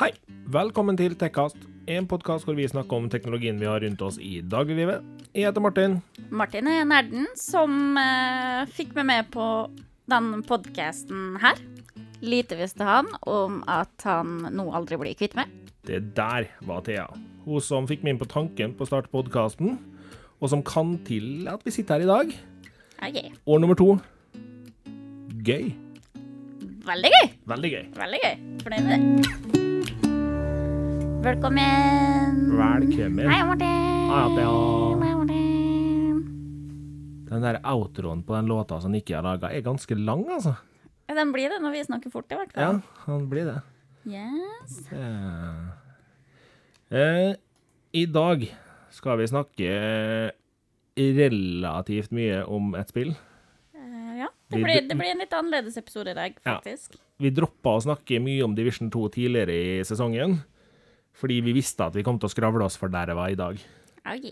[0.00, 0.14] Hei!
[0.48, 1.58] Velkommen til Tekkast,
[1.92, 5.04] en podkast hvor vi snakker om teknologien vi har rundt oss i dagliglivet.
[5.36, 5.98] Jeg heter Martin.
[6.32, 9.44] Martin er nerden som eh, fikk meg med på
[10.08, 11.60] denne podkasten her.
[12.24, 15.52] Lite visste han om at han nå aldri blir kvitt meg.
[15.84, 17.04] Det der var Thea.
[17.44, 19.76] Hun som fikk meg inn på tanken på å starte podkasten,
[20.40, 22.36] og som kan til at vi sitter her i dag.
[23.04, 23.36] Okay.
[23.44, 23.98] År nummer to
[25.44, 25.74] gøy.
[26.88, 27.32] Veldig gøy!
[27.52, 27.88] Veldig gøy.
[28.00, 28.44] Veldig gøy.
[28.64, 29.59] Fornøyd med det.
[31.20, 32.36] Velkommen.
[32.56, 33.28] Velkommen.
[33.28, 33.66] Hei, Martin.
[34.10, 34.52] Hei, Thea.
[35.02, 36.20] Hei, Martin.
[37.28, 40.54] Den der outroen på den låta som Nikki har laga, er ganske lang, altså.
[41.10, 42.62] Ja, den blir det når vi snakker fort, i hvert fall.
[42.62, 43.58] Ja, den han blir det.
[44.08, 44.78] Yes.
[44.90, 45.76] Ja.
[46.96, 47.34] eh,
[47.92, 48.46] I dag
[48.90, 49.70] skal vi snakke
[50.96, 53.12] relativt mye om et spill.
[53.76, 56.56] Eh, ja, det blir, det blir en litt annerledes episode i dag, Ja.
[56.58, 56.96] faktisk.
[57.20, 60.40] Vi droppa å snakke mye om Division 2 tidligere i sesongen,
[61.16, 63.38] fordi vi visste at vi kom til å skravle oss for der det var i
[63.38, 63.62] dag.
[64.08, 64.28] Ok.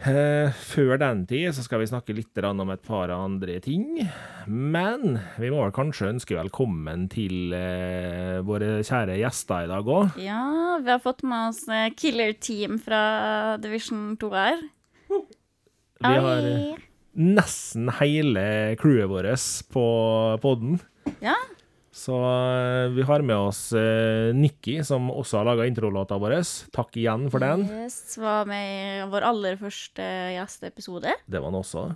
[0.00, 4.00] Eh, før den tid så skal vi snakke litt om et par andre ting.
[4.48, 10.16] Men vi må vel kanskje ønske velkommen til eh, våre kjære gjester i dag òg.
[10.24, 14.64] Ja, vi har fått med oss eh, Killer Team fra Division 2 her.
[16.00, 16.48] Vi har
[17.20, 19.86] nesten hele crewet vårt på
[20.40, 20.80] podden.
[21.20, 21.36] Ja,
[21.90, 26.36] Så eh, vi har med oss eh, Nikki, som også har laga introlåta vår.
[26.74, 27.64] Takk igjen for den.
[27.66, 31.16] Yes, var med i vår aller første gjesteepisode.
[31.26, 31.88] Det var han også.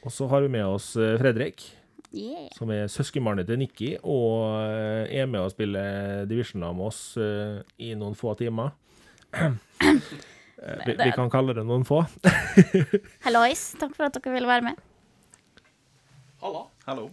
[0.00, 1.68] Og så har vi med oss eh, Fredrik,
[2.10, 2.48] Yeah.
[2.58, 6.98] som er søskenbarnet til Nikki, og eh, er med og spiller Divisioner med oss
[7.78, 8.72] i noen få timer.
[10.60, 12.02] Vi, vi kan kalle det noen få.
[13.24, 14.82] Hallois, takk for at dere ville være med.
[16.40, 16.62] Hallo.
[16.88, 17.04] hallo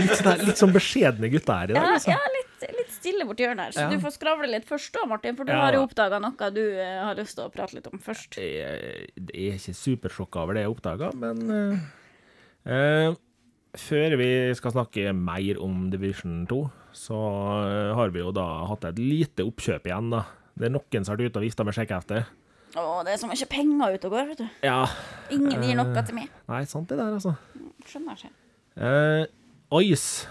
[0.00, 1.84] litt, sånn, litt sånn beskjedne gutter her i dag.
[1.84, 2.14] Ja, Altså.
[2.14, 3.90] ja litt, litt stille borti hjørnet her, så Ja.
[3.92, 5.60] du får skravle litt først da, Martin, for du Ja.
[5.60, 8.38] har jo oppdaga noe du eh, har lyst til å prate litt om først.
[8.40, 11.76] Jeg, jeg er ikke supersjokka over det jeg oppdaga, men uh,
[12.66, 13.14] uh,
[13.76, 18.84] Før vi skal snakke mer om Division 2, så uh, har vi jo da hatt
[18.88, 20.24] et lite oppkjøp igjen, da.
[20.58, 22.24] Det er noen som har vært ute og vifta med sjekkehefte.
[22.74, 24.48] Å, det er så mye penger ute og går, vet du.
[24.66, 24.86] Ja.
[25.30, 26.34] Ingen gir noe til meg.
[26.50, 27.36] Nei, sant det der, altså.
[27.86, 28.30] Skjønner ikke.
[28.80, 29.26] Eh,
[29.86, 30.26] Ice,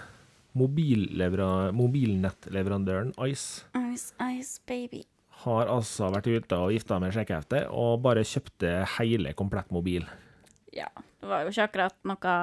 [1.72, 5.02] mobilnettleverandøren Ice, Ice, ice, baby.
[5.44, 10.04] har altså vært ute og gifta med sjekkehefte og bare kjøpte hele komplett mobil.
[10.76, 10.86] Ja,
[11.20, 12.34] det var jo ikke akkurat noe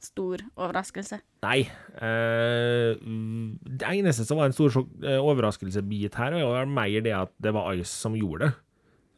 [0.00, 1.18] stor overraskelse.
[1.44, 1.60] Nei.
[2.00, 7.12] eh, det eneste som var en stor sjokk- eh, overraskelsebit her, var jo mer det
[7.16, 8.52] at det var Ice som gjorde det.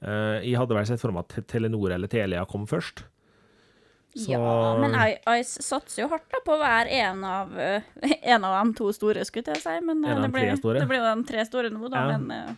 [0.03, 3.05] Eh, jeg hadde vel sett for meg at Telenor eller Telia kom først.
[4.15, 4.93] Så- Ja, men
[5.41, 7.83] Ice satser jo hardt da på å være en av, eh,
[8.35, 9.79] en av de to store, skulle jeg si.
[9.81, 10.81] Men eh, det store.
[10.81, 12.03] det blir, jo de tre store nå, da.
[12.11, 12.19] Ja.
[12.19, 12.53] Men eh,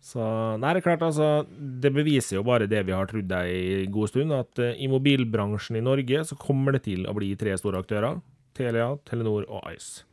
[0.00, 0.20] Så
[0.60, 1.46] nei, det er klart, altså.
[1.80, 5.76] Det beviser jo bare det vi har trodd ei god stund, at uh, i mobilbransjen
[5.76, 8.20] i Norge så kommer det til å bli tre store aktører.
[8.56, 10.04] Telia, Telenor og Ice.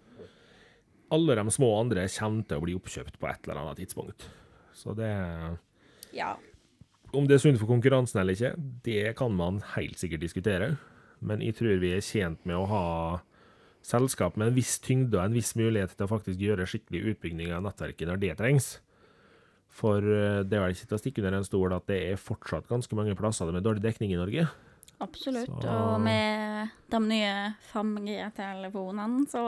[1.12, 4.28] Alle de små andre kommer til å bli oppkjøpt på et eller annet tidspunkt.
[4.76, 5.08] Så det
[6.16, 6.36] ja.
[7.16, 8.54] Om det er sunt for konkurransen eller ikke,
[8.84, 10.74] det kan man helt sikkert diskutere.
[11.24, 12.84] Men jeg tror vi er tjent med å ha
[13.88, 17.54] selskap med en viss tyngde og en viss mulighet til å faktisk gjøre skikkelig utbygging
[17.56, 18.68] av nettverket når det trengs.
[19.78, 22.20] For eh, det er vel ikke til å stikke under en stol at det er
[22.22, 24.48] fortsatt ganske mange plasser med dårlig dekning i Norge.
[25.00, 25.46] Absolutt.
[25.48, 27.34] Så- Og med de nye
[27.72, 29.44] 5G-telefonene, så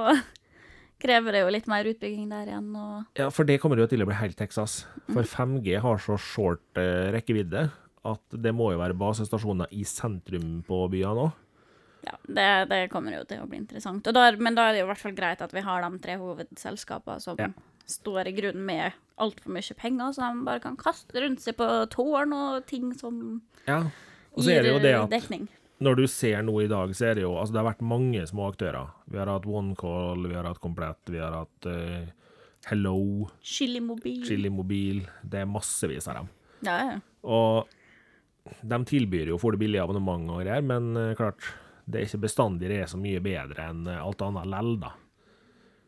[1.00, 2.70] krever det jo litt mer utbygging der igjen.
[2.76, 4.86] Og Ja, for det kommer jo til å bli helt Texas.
[5.12, 7.70] For 5G har så short eh, rekkevidde
[8.10, 11.32] at det må jo være basestasjoner i sentrum på byene òg.
[12.08, 14.06] ja, det, det kommer jo til å bli interessant.
[14.08, 15.84] Og da, er- men da er det jo i hvert fall greit at vi har
[15.84, 17.50] de tre hovedselskapene som Ja.
[17.86, 21.68] står i grunnen med altfor mye penger, så de bare kan kaste rundt seg på
[21.92, 23.82] tårn og ting som Ja.
[24.38, 25.48] Og så det jo det gir dekning.
[25.80, 28.24] Når du ser noe i dag, så er det jo Altså, det har vært mange
[28.28, 28.92] små aktører.
[29.08, 32.04] Vi har hatt OneCall, vi har hatt Komplett, vi har hatt uh,
[32.68, 34.22] Hello, Chili mobil.
[34.28, 35.06] Chili Mobil.
[35.24, 36.32] Det er massevis av dem.
[36.68, 36.98] Ja, ja.
[37.24, 41.48] Og de tilbyr jo for det billige abonnement og greier, men uh, klart,
[41.90, 44.92] det er ikke bestandig det er så mye bedre enn eh, alt annet lell, da.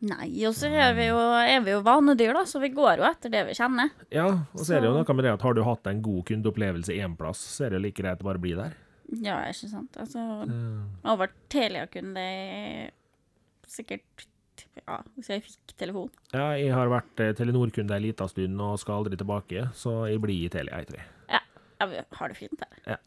[0.02, 3.06] Nei, og så er vi, jo, er vi jo vanedyr, da, så vi går jo
[3.06, 3.92] etter det vi kjenner.
[4.10, 6.24] Ja, og så er det jo noe med det at har du hatt en god
[6.32, 8.74] kundeopplevelse én plass, så er det jo like greit å bare bli der.
[9.20, 9.98] Ja, ikke sant.
[10.00, 10.22] Altså,
[11.04, 12.90] over Telia-kunde i
[13.68, 14.28] sikkert
[14.86, 16.12] Ja, hvis jeg fikk telefon.
[16.36, 20.22] Ja, jeg har vært eh, Telenor-kunde en liten stund og skal aldri tilbake, så jeg
[20.24, 21.10] blir i Telia, jeg tror jeg.
[21.34, 21.42] Ja,
[21.82, 23.00] ja vi har det fint her.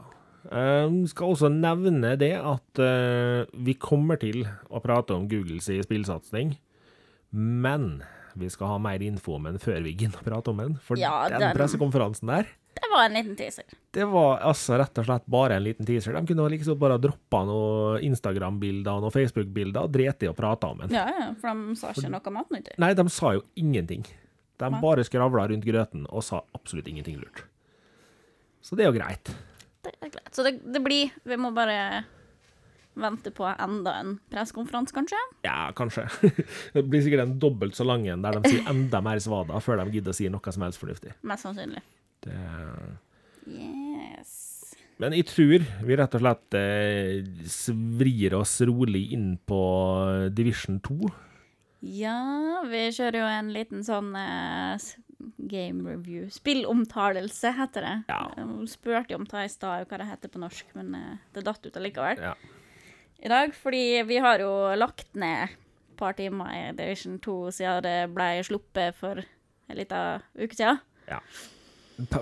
[0.45, 6.57] Um, skal også nevne det at uh, vi kommer til å prate om Googles spillsatsing,
[7.33, 8.03] men
[8.37, 10.77] vi skal ha mer info om den før vi gidder å prate om den.
[10.85, 13.65] For Ja, den, den- pressekonferansen der, Det var en liten teaser.
[13.95, 16.17] det var altså rett og slett bare en liten teaser.
[16.17, 20.67] De kunne liksom bare droppa noen Instagram-bilder og noen Facebook-bilder og dreit i å prate
[20.67, 20.95] om den.
[20.95, 22.77] Ja, ja, for de sa ikke noe matnyttig.
[22.83, 24.05] Nei, de sa jo ingenting.
[24.59, 24.81] De Nei.
[24.83, 27.45] bare skravla rundt grøten og sa absolutt ingenting lurt.
[28.65, 29.31] Så det er jo greit.
[29.85, 30.31] Det er greit.
[30.35, 32.05] Så det, det blir Vi må bare
[32.95, 35.19] vente på enda en pressekonferanse, kanskje?
[35.43, 36.07] Ja, kanskje.
[36.75, 39.83] Det blir sikkert en dobbelt så lang en der de sier enda mer svada før
[39.83, 41.17] de gidder å si noe som helst fornuftig.
[41.27, 41.83] Mest sannsynlig.
[42.25, 42.99] Det...
[43.47, 44.35] Yes.
[45.03, 49.59] Men jeg tror vi rett og slett eh, svrir oss rolig inn på
[50.33, 51.11] Division 2.
[51.85, 54.87] Ja, vi kjører jo en liten sånn eh,
[55.51, 56.29] game review.
[56.33, 57.97] Spillomtalelse, heter det.
[58.09, 58.21] Ja.
[58.39, 61.45] Jeg spurte jo om det i stad hva det heter på norsk, men eh, det
[61.45, 62.23] datt ut allikevel.
[62.31, 62.33] Ja.
[63.25, 67.85] I dag, fordi vi har jo lagt ned et par timer i Division 2 siden
[67.85, 70.81] det ble sluppet for en liten uke siden.
[71.05, 71.21] Pa-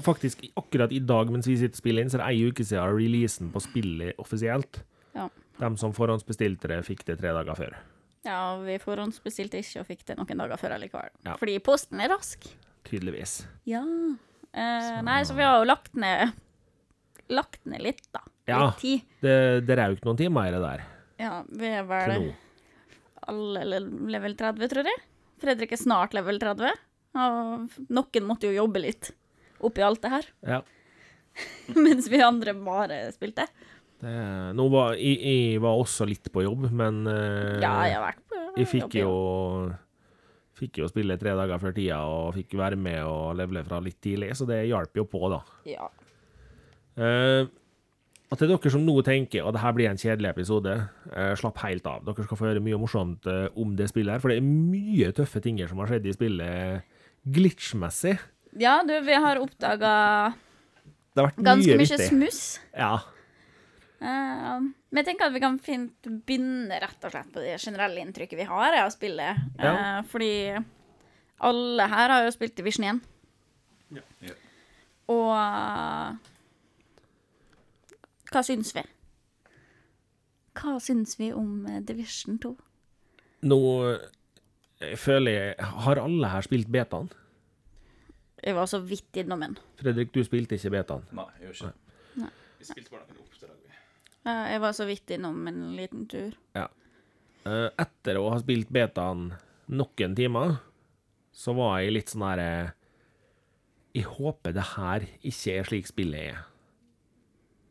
[0.05, 2.67] Faktisk akkurat i dag mens vi sitter og spiller inn, så er det ei uke
[2.67, 4.83] siden releasen på spillet offisielt.
[5.17, 5.29] Ja.
[5.61, 7.79] De som forhåndsbestilte det, fikk det tre dager før.
[8.27, 11.11] Ja, vi forhåndsbestilte ikke og fikk det noen dager før allikevel.
[11.27, 11.35] Ja.
[11.41, 12.47] Fordi posten er rask.
[12.87, 13.41] Tydeligvis.
[13.69, 13.83] Ja.
[14.53, 16.35] Eh, Nei, så vi har jo lagt ned
[17.33, 18.21] Lagt ned litt, da.
[18.51, 18.59] Ja.
[18.67, 19.05] Litt tid.
[19.25, 19.35] Det,
[19.65, 20.83] det røk noen timer i det der
[21.23, 22.27] Ja, vi er vel
[23.31, 23.63] alle
[24.11, 24.99] level 30, tror jeg.
[25.41, 26.73] Fredrik er snart level 30.
[27.23, 29.13] Og noen måtte jo jobbe litt
[29.63, 30.61] oppi alt det her, Ja.
[31.85, 33.47] mens vi andre bare spilte.
[34.03, 34.13] Det,
[34.59, 38.23] nå var, jeg, jeg var også litt på jobb, men eh, Ja, jeg har vært
[38.29, 39.73] på jeg fikk jobb, jo
[40.59, 43.97] Fikk jo spille tre dager før tida og fikk være med og levele fra litt
[44.05, 45.39] tidlig, så det hjalp jo på, da.
[45.67, 45.87] Ja.
[47.01, 47.47] Eh,
[48.33, 50.75] og til dere som nå tenker at dette blir en kjedelig episode,
[51.13, 52.05] eh, slapp helt av.
[52.07, 55.11] Dere skal få høre mye morsomt eh, om det spillet her, for det er mye
[55.17, 57.01] tøffe ting som har skjedd i spillet
[57.33, 58.15] glitchmessig.
[58.61, 59.95] Ja, du, vi har oppdaga
[61.15, 62.43] ganske mye mye smuss.
[62.77, 62.95] Ja.
[64.03, 64.59] Uh,
[64.91, 68.41] men jeg tenker at vi kan fint begynne rett og slett på det generelle inntrykket
[68.41, 69.45] vi har av spillet.
[69.61, 69.73] Ja.
[69.73, 70.35] Uh, fordi
[71.43, 73.01] alle her har jo spilt Division 1.
[73.99, 74.05] Ja.
[74.27, 74.37] Ja.
[75.13, 76.33] Og uh,
[78.33, 78.85] hva syns vi?
[80.57, 82.53] Hva syns vi om eh, Division 2?
[83.49, 83.59] Nå
[84.83, 87.11] jeg føler jeg Har alle her spilt betaen?
[88.43, 89.57] Jeg var så vidt innom en.
[89.79, 91.05] Fredrik, du spilte ikke betaen.
[91.15, 91.99] Nei, jeg gjør ikke det.
[92.23, 92.31] Nei.
[92.59, 93.57] Vi spilte bare noen oppdrag.
[93.63, 93.77] vi.
[94.27, 96.37] Ja, jeg var så vidt innom en liten tur.
[96.59, 96.69] Ja.
[97.83, 99.33] etter å ha spilt betaen
[99.75, 100.57] noen timer,
[101.35, 102.73] så var jeg litt sånn her eh,
[103.97, 106.43] Jeg håper det her ikke er slik spillet er.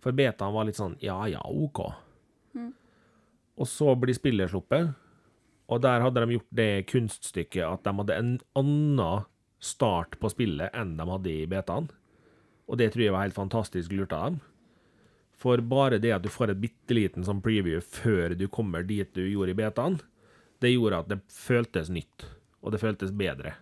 [0.01, 1.83] For betaen var litt sånn ja ja, OK.
[3.61, 4.93] Og så blir spillet sluppet,
[5.71, 9.27] og der hadde de gjort det kunststykket at de hadde en annen
[9.61, 11.89] start på spillet enn de hadde i betaen.
[12.67, 14.39] Og det tror jeg var helt fantastisk lurt av dem.
[15.41, 19.09] For bare det at du får et bitte liten sånn preview før du kommer dit
[19.15, 19.97] du gjorde i betaen,
[20.61, 22.27] det gjorde at det føltes nytt,
[22.61, 23.55] og det føltes bedre.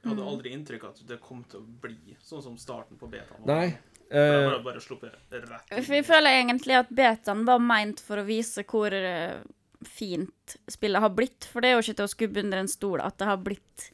[0.00, 3.08] Jeg hadde aldri inntrykk av at det kom til å bli sånn som starten på
[3.12, 3.44] betaen.
[3.48, 3.76] Nei.
[4.04, 5.14] Det bare, bare sluppet.
[5.30, 9.40] For jeg føler egentlig at betaen var meint for å vise hvor eh,
[9.88, 11.48] fint spillet har blitt.
[11.48, 13.88] For det er jo ikke til å skubbe under en stol at det har blitt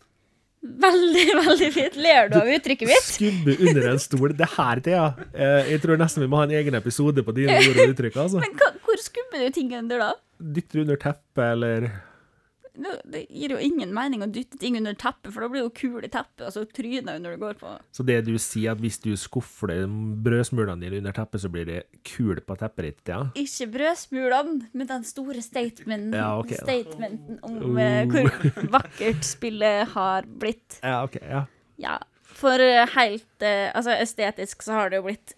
[0.62, 1.96] veldig, veldig fint.
[2.00, 3.06] Ler du av uttrykket mitt?
[3.06, 4.34] skubbe under en stol.
[4.36, 5.06] Det her, Thea.
[5.32, 5.50] ja.
[5.70, 8.20] jeg tror nesten vi må ha en egen episode på dine ord og uttrykk.
[8.26, 8.42] altså.
[8.44, 10.12] Men hva, hvor skubber du ting under, da?
[10.40, 11.90] Dytter under teppet, eller
[12.80, 15.72] Det gir jo ingen mening å dytte ting under teppet, for da blir det jo
[15.80, 17.72] kul i teppet, og så tryner du når du går på.
[17.92, 19.84] Så det du sier, at hvis du skuffler
[20.24, 23.20] brødsmulene dine under teppet, så blir det kul på teppet ditt, ja?
[23.38, 28.30] Ikke brødsmulene, men den store statementen, Ja, okay, statementen om eh, hvor
[28.78, 30.80] vakkert spillet har blitt.
[30.82, 31.20] Ja, OK.
[31.22, 31.44] Ja.
[31.80, 31.98] Ja,
[32.40, 35.34] for eh, helt eh, Altså, estetisk så har det jo blitt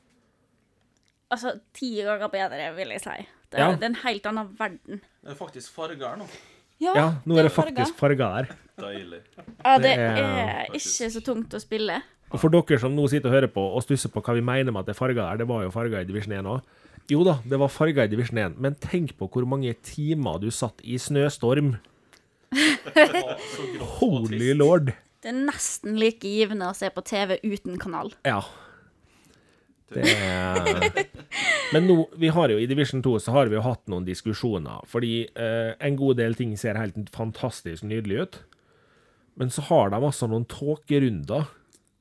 [1.33, 3.15] Altså, ti ganger bedre, vil jeg si.
[3.53, 3.77] Det, er- Ja.
[3.77, 5.01] det er en helt annen verden.
[5.23, 6.27] Det er faktisk farger nå.
[6.83, 8.49] Ja, nå er det faktisk farger her.
[8.83, 9.21] Deilig.
[9.65, 12.01] Ja, det er- ikke så tungt å spille.
[12.33, 14.73] Og for dere som nå sitter og hører på og stusser på hva vi mener
[14.73, 16.63] med at det er farger her, det var jo farger i Division 1 òg.
[17.11, 20.49] Jo da, det var farger i Division 1, men tenk på hvor mange timer du
[20.51, 21.75] satt i snøstorm.
[23.99, 24.93] Holy lord.
[25.23, 28.11] Det er nesten like givende å se på TV uten kanal.
[28.27, 28.41] Ja.
[29.95, 31.07] Det
[31.73, 34.83] Men nå, vi har jo i Division 2 så har vi jo hatt noen diskusjoner,
[34.89, 38.37] fordi eh, en god del ting ser helt fantastisk nydelig ut,
[39.41, 41.49] men så har de altså noen tåkerunder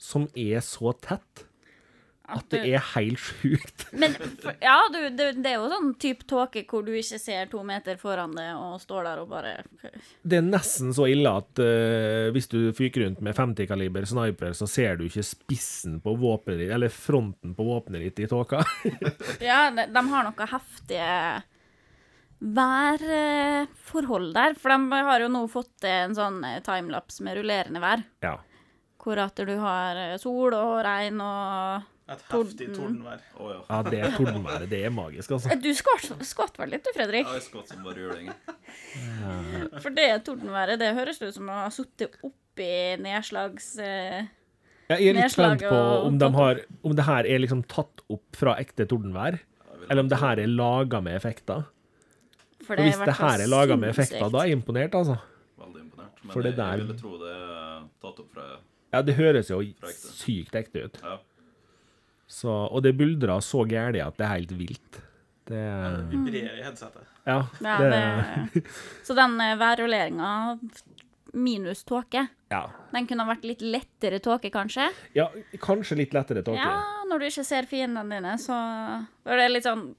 [0.02, 1.46] som er så tett.
[2.38, 3.86] At det er helt sjukt.
[3.92, 4.16] Men
[4.64, 8.00] ja, du, det, det er jo sånn type tåke hvor du ikke ser to meter
[8.02, 9.54] foran deg og står der og bare
[10.24, 14.68] Det er nesten så ille at uh, hvis du fyker rundt med 50-kaliber sniper, så
[14.70, 18.64] ser du ikke spissen på våpenet ditt, eller fronten på våpenet ditt i tåka.
[19.42, 21.10] Ja, de, de har noe heftige
[22.42, 24.56] værforhold der.
[24.60, 28.08] For de har jo nå fått en sånn eh, timelapse med rullerende vær.
[28.26, 28.38] ja.
[29.02, 32.76] Hvor at du har eh, sol og regn og Et heftig Torden.
[32.76, 33.22] tordenvær.
[33.40, 33.60] Oh, ja.
[33.70, 34.70] ja, det er tordenværet.
[34.72, 35.56] Det er magisk, altså.
[35.64, 35.70] Du
[36.28, 37.24] skvatt vel litt du, Fredrik?
[37.26, 38.32] Jeg har skvatt som bare juling.
[39.82, 42.70] For det tordenværet, det høres ut som å ha sittet oppi
[43.02, 43.70] nedslags...
[43.80, 44.26] eh,
[44.92, 45.78] Jeg er litt spent på
[46.10, 49.40] om, de har, om det her er liksom tatt opp fra ekte tordenvær,
[49.88, 51.64] eller om det her er laga med effekter.
[52.62, 55.16] For For det hvis det her er laga med effekter, da er jeg imponert, altså.
[55.62, 56.20] Veldig imponert.
[56.26, 58.50] Men For det jeg, der- jeg ville tro det er tatt opp fra
[58.92, 60.10] Ja, det høres jo Fra ekte.
[60.20, 60.98] sykt ekte ut.
[61.02, 61.18] Ja.
[62.32, 65.02] Så, og det buldrer så gæli at det er helt vilt.
[65.52, 65.62] Det
[66.12, 67.08] Vibrerer i headsetet.
[67.28, 67.42] Ja.
[67.60, 67.90] Ja, det,
[68.54, 68.62] det,
[69.08, 70.30] så den eh, værrulleringa
[71.34, 72.62] minus tåke, ja.
[72.92, 74.90] den kunne ha vært litt lettere tåke, kanskje?
[75.16, 75.30] ja,
[75.64, 76.60] kanskje litt lettere tåke.
[76.60, 78.56] Ja, når du ikke ser fiendene dine, så
[79.28, 79.92] er det litt sånn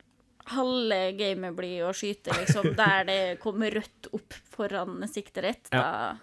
[0.53, 5.69] Halve gamet blir å skyte, liksom, der det kommer rødt opp foran siktet ditt.
[5.71, 6.17] Ja.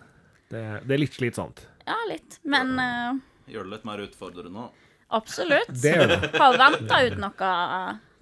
[0.51, 1.63] Det, det er litt slitsomt.
[1.87, 2.41] ja, litt.
[2.43, 3.21] Men eh,
[3.53, 4.65] Gjør det litt mer utfordrende.
[5.09, 5.69] Absolutt.
[5.83, 6.31] Det gjør det.
[6.37, 7.51] Har venta ut noe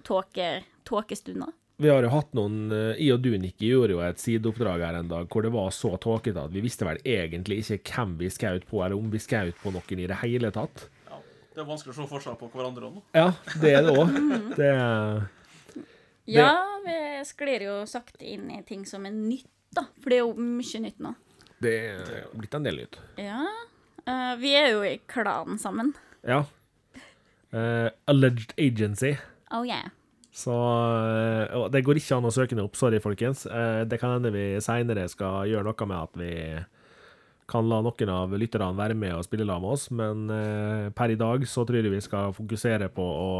[0.08, 0.50] tåke,
[0.88, 1.54] tåkestunder.
[1.78, 4.96] Vi har jo hatt noen I Jeg og du, Nikki, gjorde jo et sideoppdrag her
[4.98, 8.30] en dag hvor det var så tåkete at vi visste vel egentlig ikke hvem vi
[8.34, 10.88] skjøt på, eller om vi skjøt på noen i det hele tatt.
[11.06, 11.20] Ja.
[11.54, 13.04] Det er vanskelig å se forskjell på hverandre nå.
[13.14, 13.28] Ja,
[13.62, 14.18] det er det òg.
[14.58, 15.22] Det er
[16.28, 16.50] Ja,
[16.82, 16.98] vi
[17.30, 19.86] sklir jo sakte inn i ting som er nytt, da.
[20.02, 21.14] For det er jo mye nytt nå.
[21.62, 22.98] Det er blitt en del nytt.
[23.22, 23.44] Ja.
[24.02, 25.94] eh, vi er jo i klan sammen.
[26.26, 26.42] Ja.
[27.50, 29.16] Eh, alleged agency.
[29.50, 29.88] Oh yeah.
[30.30, 33.46] Så uh, Det går ikke an å søke den opp, sorry, folkens.
[33.48, 36.32] Uh, det kan hende vi seinere skal gjøre noe med at vi
[37.48, 40.26] kan la noen av lytterne være med og spille lag med oss, men
[40.92, 43.30] per i dag så tror jeg vi skal fokusere på å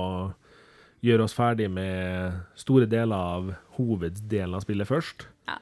[1.05, 5.27] gjøre oss ferdig med store deler av hoveddelen av spillet først.
[5.51, 5.59] Ja.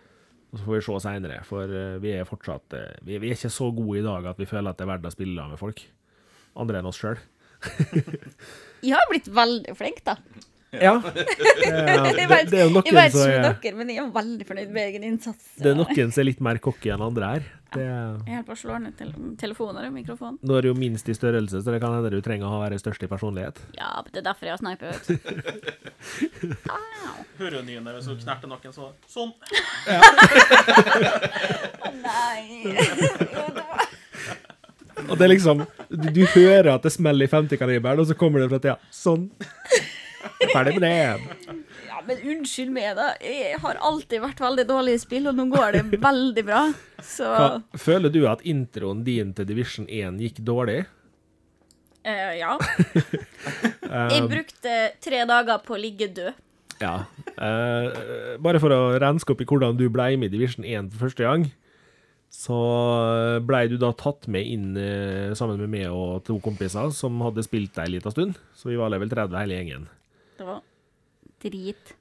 [0.52, 3.72] Og så får vi se seinere, for vi er fortsatt vi, vi er ikke så
[3.74, 5.82] gode i dag at vi føler at det er verdt å spille lag med folk.
[6.54, 7.18] Andre enn oss sjøl.
[8.86, 10.16] Jeg har blitt veldig flink, da.
[10.76, 10.96] Ja.
[11.06, 11.22] Det,
[11.72, 13.98] er- det, vet- det er Jeg noen vet som ikke er med dere, men jeg
[14.02, 15.44] er veldig fornøyd med egen innsats.
[15.62, 17.46] Det er noen som er litt mer cocky enn andre her.
[17.76, 19.10] Det, Jeg holder på å slå ned tel
[19.40, 20.36] telefoner og mikrofon.
[20.46, 22.78] nå er det jo minst i størrelse, så det kan hende du trenger å være
[22.82, 23.58] størst i personlighet.
[23.78, 25.14] Ja, det er derfor jeg har sniper, du.
[27.40, 28.94] Hører jo nyen der, hvis du knerter noen sånn?
[29.10, 29.32] sånn.
[32.04, 32.42] Nei.
[32.76, 33.46] ja.
[33.50, 33.85] det var-
[35.04, 38.42] Og det er liksom Du, du hører at det smeller i 50-kaliberen, og så kommer
[38.42, 38.76] det fra tida.
[38.94, 39.28] Sånn.
[40.52, 41.56] Ferdig med det.
[41.86, 43.12] Ja, men unnskyld meg, da.
[43.22, 46.62] Jeg har alltid vært veldig dårlig i spill, og nå går det veldig bra.
[47.04, 47.48] Så Hva,
[47.80, 50.82] føler du at introen din til Division 1 gikk dårlig?
[52.06, 52.56] Uh, ja.
[54.12, 56.42] Jeg brukte tre dager på å ligge død.
[56.82, 56.96] Ja.
[57.40, 61.08] Uh, bare for å renske opp i hvordan du ble med i Division 1 for
[61.08, 61.48] første gang,
[62.36, 62.56] så
[63.48, 67.44] blei du da tatt med inn eh, sammen med meg og to kompiser som hadde
[67.46, 68.36] spilt ei lita stund.
[68.54, 69.86] Så vi var level 30 hele gjengen.
[70.36, 70.60] Det var
[71.42, 71.94] drit.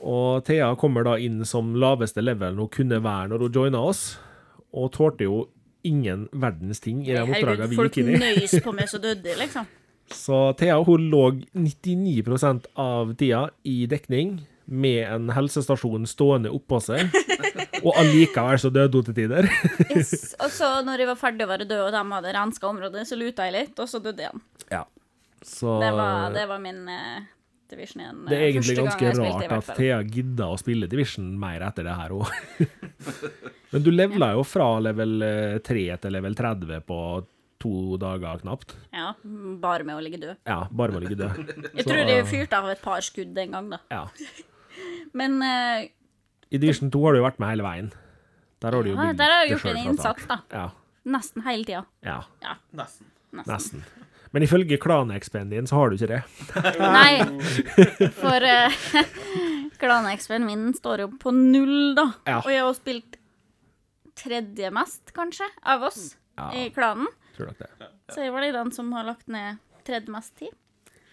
[0.00, 4.04] Og Thea kommer da inn som laveste level hun kunne være når hun joina oss,
[4.76, 5.40] og tålte jo
[5.86, 8.20] ingen verdens ting i de oppdragene vi folk gikk inn i.
[8.20, 9.68] nøys på meg så døde liksom.
[10.12, 11.24] Så Thea hun lå
[11.56, 17.10] 99% av tida i dekning med en helsestasjon stående oppå seg,
[17.82, 19.48] og allikevel så døde hun til tider.
[19.90, 20.36] Yes.
[20.38, 23.18] Og så når jeg var ferdig å være død, og de hadde renska området, så
[23.18, 24.44] luta jeg litt, og så døde jeg igjen.
[24.70, 24.84] Ja.
[25.42, 27.24] Så Det var, det var min uh,
[27.70, 28.22] Division 1.
[28.28, 29.72] det er egentlig ganske i rart at.
[29.78, 32.30] Thea gidda å spille Division mer etter det her òg.
[33.72, 37.00] Men du levela jo fra level eh, 3 til level 30 på
[37.60, 38.74] to dager knapt.
[38.96, 39.12] Ja,
[39.62, 40.38] bare med å ligge død.
[40.48, 41.74] Ja, bare med å ligge død.
[41.76, 43.80] Jeg tror de fyrte av et par skudd den gang, da.
[43.92, 44.06] Ja.
[45.20, 45.86] Men uh,
[46.50, 47.88] I Division 2 har du jo vært med hele veien.
[48.60, 50.40] Der har du jo ja, der har jeg gjort en innsats, da.
[50.52, 50.66] Ja,
[51.10, 51.84] Nesten hele tida.
[52.04, 52.18] ja,
[52.76, 53.06] Nesten.
[53.32, 53.52] Nesten.
[53.54, 53.84] nesten.
[54.34, 56.20] Men ifølge klan-XP-en din så har du ikke det.
[56.98, 58.76] Nei, for uh,
[59.80, 62.04] klanexpen min står jo på null, da.
[62.28, 62.38] Ja.
[62.44, 63.16] Og jeg har spilt
[64.20, 66.50] tredje mest, kanskje, av oss Ja.
[66.54, 67.08] i klanen.
[67.36, 67.70] Tror nok det.
[68.12, 70.52] Så jeg var de den som har lagt ned tredje mest tid.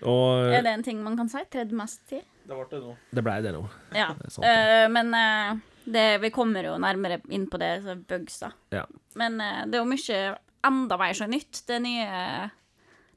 [0.03, 1.39] Og Er det en ting man kan si?
[1.49, 2.21] Tredje mest tid?
[2.47, 2.93] Det ble det nå.
[3.11, 3.63] det blei det nå.
[3.95, 4.11] Ja.
[4.15, 8.51] Det Eh, men uh, det, vi kommer jo nærmere inn på det, så bugs, da.
[8.71, 8.85] Ja.
[9.19, 10.21] Men uh, det er jo mye
[10.67, 11.63] enda mer så nytt.
[11.67, 12.49] Det nye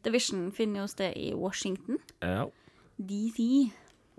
[0.02, 2.46] Division finner jo sted i Washington, Ja.
[3.00, 3.70] DC.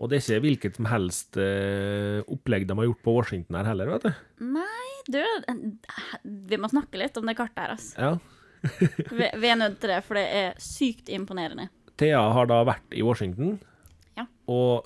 [0.01, 3.91] Og det er ikke hvilket som helst opplegg de har gjort på Washington her heller,
[3.91, 4.45] vet du.
[4.55, 5.19] Nei, du,
[6.49, 7.93] vi må snakke litt om det kartet her, altså.
[7.99, 8.15] Ja.
[9.17, 11.67] Vi, vi er nødt til det, for det er sykt imponerende.
[11.97, 13.55] Thea har da vært i Washington,
[14.17, 14.27] Ja.
[14.49, 14.85] og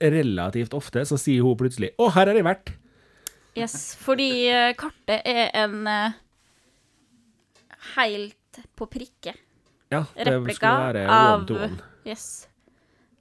[0.00, 2.72] relativt ofte så sier hun plutselig 'Å, her har jeg vært'.
[3.58, 6.12] Yes, fordi eh, kartet er en eh,
[7.96, 9.34] helt på prikke
[9.92, 11.80] Ja, det replika være av, one to one.
[12.08, 12.48] yes,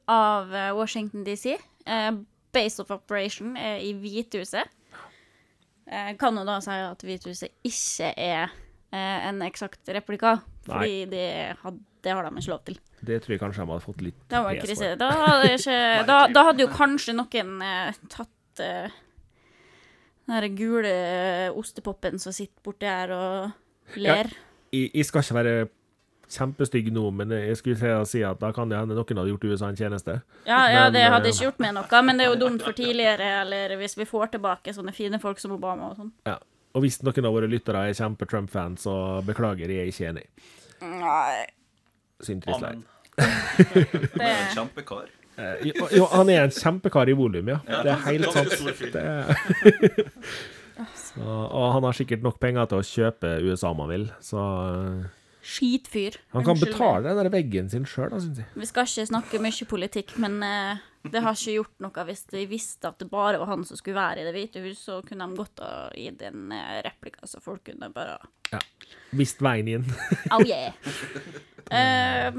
[0.08, 1.58] av eh, Washington DC.
[2.52, 4.68] Base of operation er i Hvithuset.
[6.20, 8.52] Kan jo da si at Hvithuset ikke er
[8.92, 10.38] en eksakt replika,
[10.68, 11.24] fordi de
[11.64, 12.78] had, det har de ikke lov til.
[13.02, 14.92] Det tror jeg kanskje de hadde fått litt Det var krise.
[15.00, 15.80] Da hadde, ikke,
[16.12, 19.00] da, da hadde jo kanskje noen eh, tatt eh,
[20.30, 20.96] den der gule
[21.58, 24.32] ostepopen som sitter borti her og ler.
[24.72, 25.56] Jeg, jeg skal ikke være
[26.32, 29.48] kjempestygg nå, men jeg skulle si, si at da kan det hende noen hadde gjort
[29.50, 30.22] USA en tjeneste.
[30.48, 32.64] Ja, ja, Men, det hadde eh, ikke gjort meg noe, men det er jo dumt
[32.64, 36.14] for tidligere, eller hvis vi får tilbake sånne fine folk som Obama og sånn.
[36.30, 36.38] Ja.
[36.72, 38.94] Og hvis noen av våre lyttere er kjempe-Trump-fans, så
[39.28, 40.30] beklager, jeg er ikke enig.
[40.88, 41.42] Nei.
[42.26, 42.62] Synd trist
[43.22, 45.10] Han er en kjempekar.
[45.38, 47.60] Eh, Jo, jo, han er en kjempekar i volum, ja.
[47.68, 48.84] Ja, Det er helt sant.
[48.94, 50.20] Det er...
[51.06, 54.46] så, og han har sikkert nok penger til å kjøpe USA om han vil, så
[54.68, 55.10] eh,
[55.42, 56.20] Skitfyr.
[56.36, 58.50] Han kan Unnskyld betale den der veggen sin sjøl, da, syns jeg.
[58.62, 62.44] Vi skal ikke snakke mye politikk, men uh, det har ikke gjort noe hvis de
[62.52, 65.26] visste at det bare var han som skulle være i Det hvite hus, så kunne
[65.26, 66.54] de gått og gitt en
[66.86, 68.20] replika, så folk kunne bare
[69.16, 69.90] Visst veien inn.
[70.30, 70.76] Oh yeah.
[71.70, 72.32] Eh,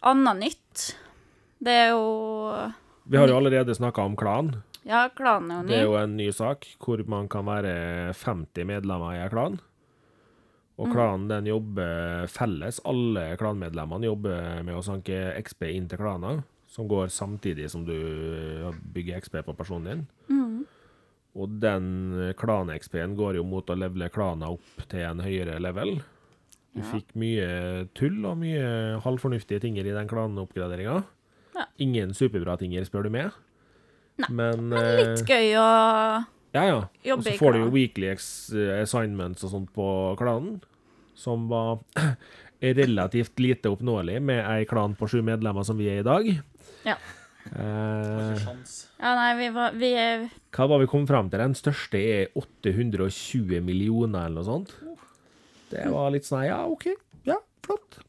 [0.00, 0.84] Annet nytt.
[1.60, 2.72] Det er jo
[3.04, 4.62] Vi har jo allerede snakka om klan.
[4.82, 5.68] Ja, klanen er jo ny.
[5.68, 9.58] Det er jo en ny sak hvor man kan være 50 medlemmer i en klan.
[10.80, 12.80] Og klanen den jobber felles.
[12.88, 16.40] Alle klanmedlemmene jobber med å sanke XP inn til klaner,
[16.72, 17.92] som går samtidig som du
[18.94, 20.06] bygger XP på personen din.
[21.36, 26.00] Og den klan-XP-en går jo mot å levele klaner opp til en høyere level.
[26.74, 26.86] Du Ja.
[26.92, 31.00] fikk mye tull og mye halvfornuftige tinger i den klaneoppgraderinga.
[31.56, 31.64] Ja.
[31.82, 33.32] Ingen superbra tinger, spør du meg.
[34.20, 35.66] Nei, Men, Litt eh, gøy å
[36.52, 36.78] ja, ja.
[37.14, 39.84] Og så får du jo weekly assignments og sånt på
[40.18, 40.60] klanen,
[41.14, 41.78] som var
[42.60, 46.26] relativt lite oppnåelig med ei klan på sju medlemmer som vi er i dag.
[46.86, 46.96] Ja.
[47.54, 48.46] Eh,
[49.00, 51.40] Ja, nei, vi var Vi er hva var vi kom fram til?
[51.40, 54.74] Den største er 820 millioner, eller noe sånt.
[55.70, 56.90] Det var litt sånn Ja, OK.
[57.28, 58.00] Ja, flott.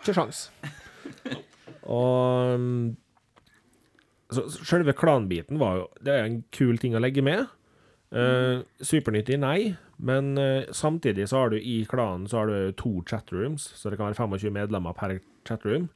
[0.00, 0.48] Ikke sjans.
[1.90, 2.96] Og mm,
[4.30, 7.48] så Selve klanbiten var jo Det er en kul ting å legge med.
[8.10, 9.74] Uh, supernyttig, nei.
[10.02, 14.00] Men uh, samtidig så har du i klanen så har du to chatrooms, så det
[14.00, 15.88] kan være 25 medlemmer per chatroom.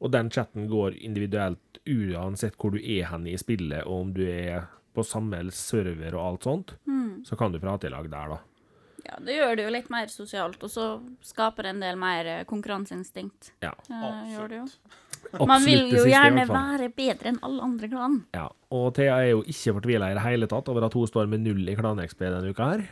[0.00, 4.22] Og den chatten går individuelt uansett hvor du er hen i spillet, og om du
[4.30, 6.72] er på samme server og alt sånt,
[7.26, 8.38] så kan du prate i lag der, da.
[9.10, 10.86] Ja, det gjør det jo litt mer sosialt, og så
[11.26, 13.52] skaper det en del mer eh, konkurranseinstinkt.
[13.64, 13.72] Ja.
[13.90, 14.66] Eh, gjør det jo.
[15.20, 18.16] Absolutt Man vil jo gjerne være bedre enn alle andre klan.
[18.36, 18.46] Ja.
[18.72, 21.42] Og Thea er jo ikke fortvila i det hele tatt over at hun står med
[21.44, 22.84] null i klan-XP denne uka her.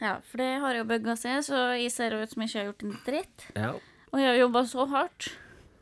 [0.00, 2.70] Ja, for det har jo bugga seg, så jeg ser ut som jeg ikke har
[2.70, 3.46] gjort en dritt.
[3.56, 3.72] Ja.
[4.12, 5.28] Og jeg har jobba så hardt.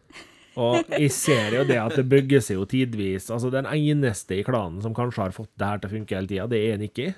[0.64, 3.26] Og jeg ser jo det at det bygger seg jo tidvis.
[3.34, 6.30] Altså, den eneste i klanen som kanskje har fått det her til å funke hele
[6.30, 7.08] tida, det er Nikki.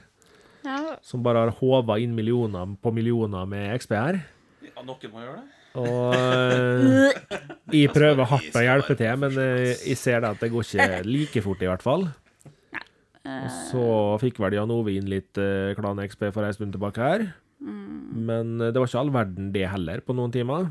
[0.66, 4.18] Ja, Som bare har håva inn millioner på millioner med XP her.
[4.66, 5.52] Ja, noen må gjøre det.
[5.76, 7.18] Og eh,
[7.76, 11.02] jeg prøver hardt å hjelpe til, men eh, jeg ser det at det går ikke
[11.06, 12.06] like fort, i hvert fall.
[13.26, 13.86] Og så
[14.22, 17.26] fikk vel Jan Ove inn litt eh, klan-XP for ei stund tilbake her.
[17.60, 20.70] Men eh, det var ikke all verden det heller, på noen timer.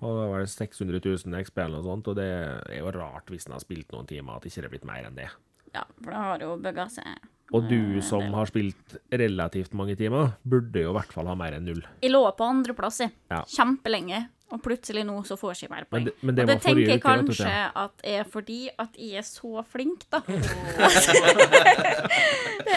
[0.00, 3.46] Og det var 600 000 XP eller noe sånt, og det er jo rart hvis
[3.46, 5.28] en har spilt noen timer, at ikke det er blitt mer enn det.
[5.76, 7.28] ja for det har jo bygga seg.
[7.50, 11.34] Og du Eh, som har spilt relativt mange timer, burde jo i hvert fall ha
[11.38, 11.82] mer enn null.
[12.02, 13.00] Jeg lå på andreplass.
[13.30, 13.42] Ja.
[13.48, 14.28] Kjempelenge.
[14.50, 16.04] Og plutselig nå så får jeg ikke mer Men poeng.
[16.08, 17.70] det, men det og det tenker jeg kanskje Thea.
[17.84, 20.18] at er fordi at jeg er så flink, da.
[20.26, 20.34] det,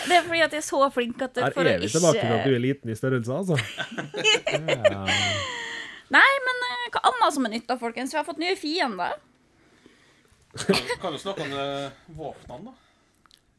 [0.05, 1.89] det er fordi at jeg er så flink at det, Her for å er vi
[1.89, 3.57] tilbake til at du er liten i størrelse, altså.
[4.53, 5.01] Ja.
[6.17, 8.13] Nei, men eh, hva annet som er nytt, da, folkens?
[8.13, 9.17] Vi har fått nye fiender.
[11.01, 12.73] Kan du snakke om eh, våpnene, da.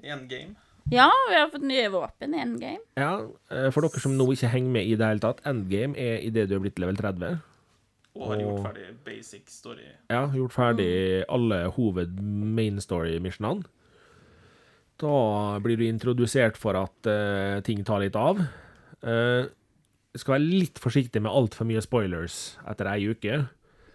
[0.07, 0.55] I en game.
[0.93, 2.83] Ja, vi har fått nye våpen i endgame.
[3.01, 3.15] Ja,
[3.51, 6.51] eh, for dere som nå ikke henger med i det hele tatt, endgame er idet
[6.51, 7.39] du er blitt level 30.
[8.15, 9.89] Og har gjort ferdig basic story.
[10.13, 13.67] Ja, gjort ferdig alle hoved main story-missionene.
[15.03, 15.17] Da
[15.65, 18.39] blir du introdusert for at uh, ting tar litt av.
[19.03, 19.51] Uh,
[20.15, 23.41] skal være litt forsiktig med altfor mye spoilers etter ei uke.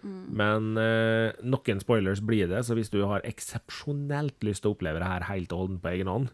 [0.04, 5.00] Men uh, noen spoilers blir det, så hvis du har eksepsjonelt lyst til å oppleve
[5.00, 6.28] det her helt og holdent på egen hånd,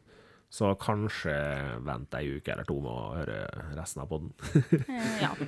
[0.49, 1.35] så kanskje
[1.85, 3.39] vent ei uke eller to med å høre
[3.77, 4.33] resten av podden.
[4.87, 5.33] Eh, ja.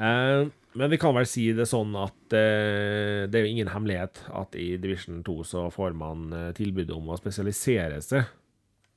[0.00, 4.22] Eh, men vi kan vel si det sånn at eh, det er jo ingen hemmelighet
[4.38, 8.30] at i Division 2 så får man tilbud om å spesialisere seg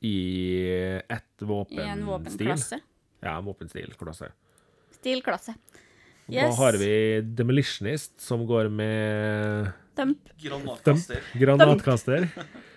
[0.05, 0.17] i
[1.01, 2.79] ett I en våpenklasse.
[3.23, 4.29] Ja, en våpenstilklasse.
[4.99, 5.55] Stilklasse.
[6.27, 10.29] Da har vi Demolitionist, som går med Dump.
[10.39, 11.19] Granatkaster.
[11.33, 12.29] granatkaster.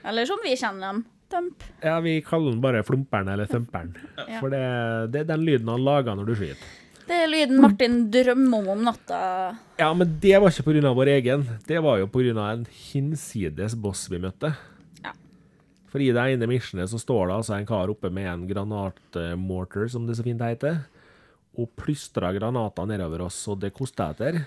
[0.05, 1.05] Eller som vi kjenner dem.
[1.31, 1.63] Dump.
[1.83, 3.95] Ja, vi kaller den bare Flumperen eller Thumperen.
[4.17, 4.41] Ja.
[4.41, 4.63] For det,
[5.13, 6.67] det er den lyden han lager når du skyter.
[7.07, 9.19] Det er lyden Martin drømmer om om natta.
[9.79, 10.91] Ja, men det var ikke pga.
[10.91, 11.45] vår egen.
[11.67, 12.47] Det var jo pga.
[12.51, 14.51] en hinsides boss vi møtte.
[15.05, 15.13] Ja.
[15.87, 19.89] For i det ene missionet så står det altså en kar oppe med en granatmortar,
[19.89, 20.83] som det så fint heter,
[21.57, 24.43] og plystrer granater nedover oss, og det koster etter.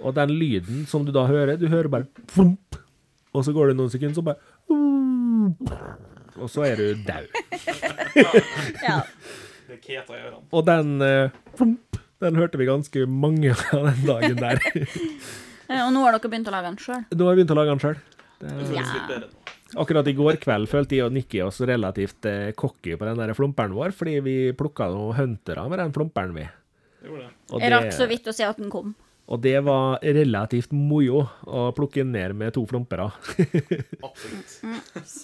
[0.00, 2.80] Og den lyden som du da hører, du hører bare flump,
[3.34, 4.40] og så går det noen sekunder, så bare
[6.38, 7.28] Og så er du daud.
[8.88, 9.02] Ja.
[9.68, 10.44] Det i ørene.
[10.54, 11.30] Og den eh,
[12.22, 14.62] den hørte vi ganske mange av den dagen der.
[15.68, 17.02] Eh, Og nå har dere begynt å lage den sjøl.
[17.12, 17.98] Nå har vi begynt å lage den sjøl.
[18.72, 19.18] Ja.
[19.76, 23.34] Akkurat i går kveld følte jeg og Nikki oss relativt eh, cocky på den der
[23.36, 26.46] flomperen vår, fordi vi plukka noen huntere med den flomperen, vi.
[27.02, 27.28] Det det.
[27.52, 28.94] Og Jeg rakk så vidt å se at den kom.
[29.28, 33.10] Og det var relativt moro å plukke ned med to flompere.
[34.08, 34.54] Absolutt.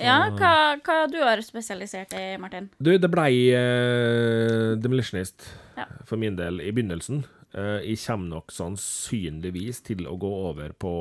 [0.01, 0.51] Ja, hva,
[0.85, 2.69] hva du har spesialisert i, Martin?
[2.79, 5.47] Du, det blei uh, Demolitionist
[5.79, 5.87] Ja.
[6.07, 7.25] for min del i begynnelsen.
[7.55, 10.93] Uh, jeg kommer nok sannsynligvis til å gå over på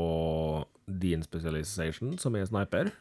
[0.88, 2.92] din specialization, som er sniper.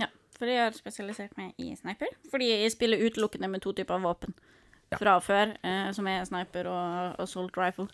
[0.00, 2.10] Ja, for jeg har spesialisert meg i sniper.
[2.32, 4.34] Fordi jeg spiller utelukkende med to typer våpen
[4.92, 4.98] Ja.
[5.00, 7.88] fra før, uh, som er sniper og assault rifle.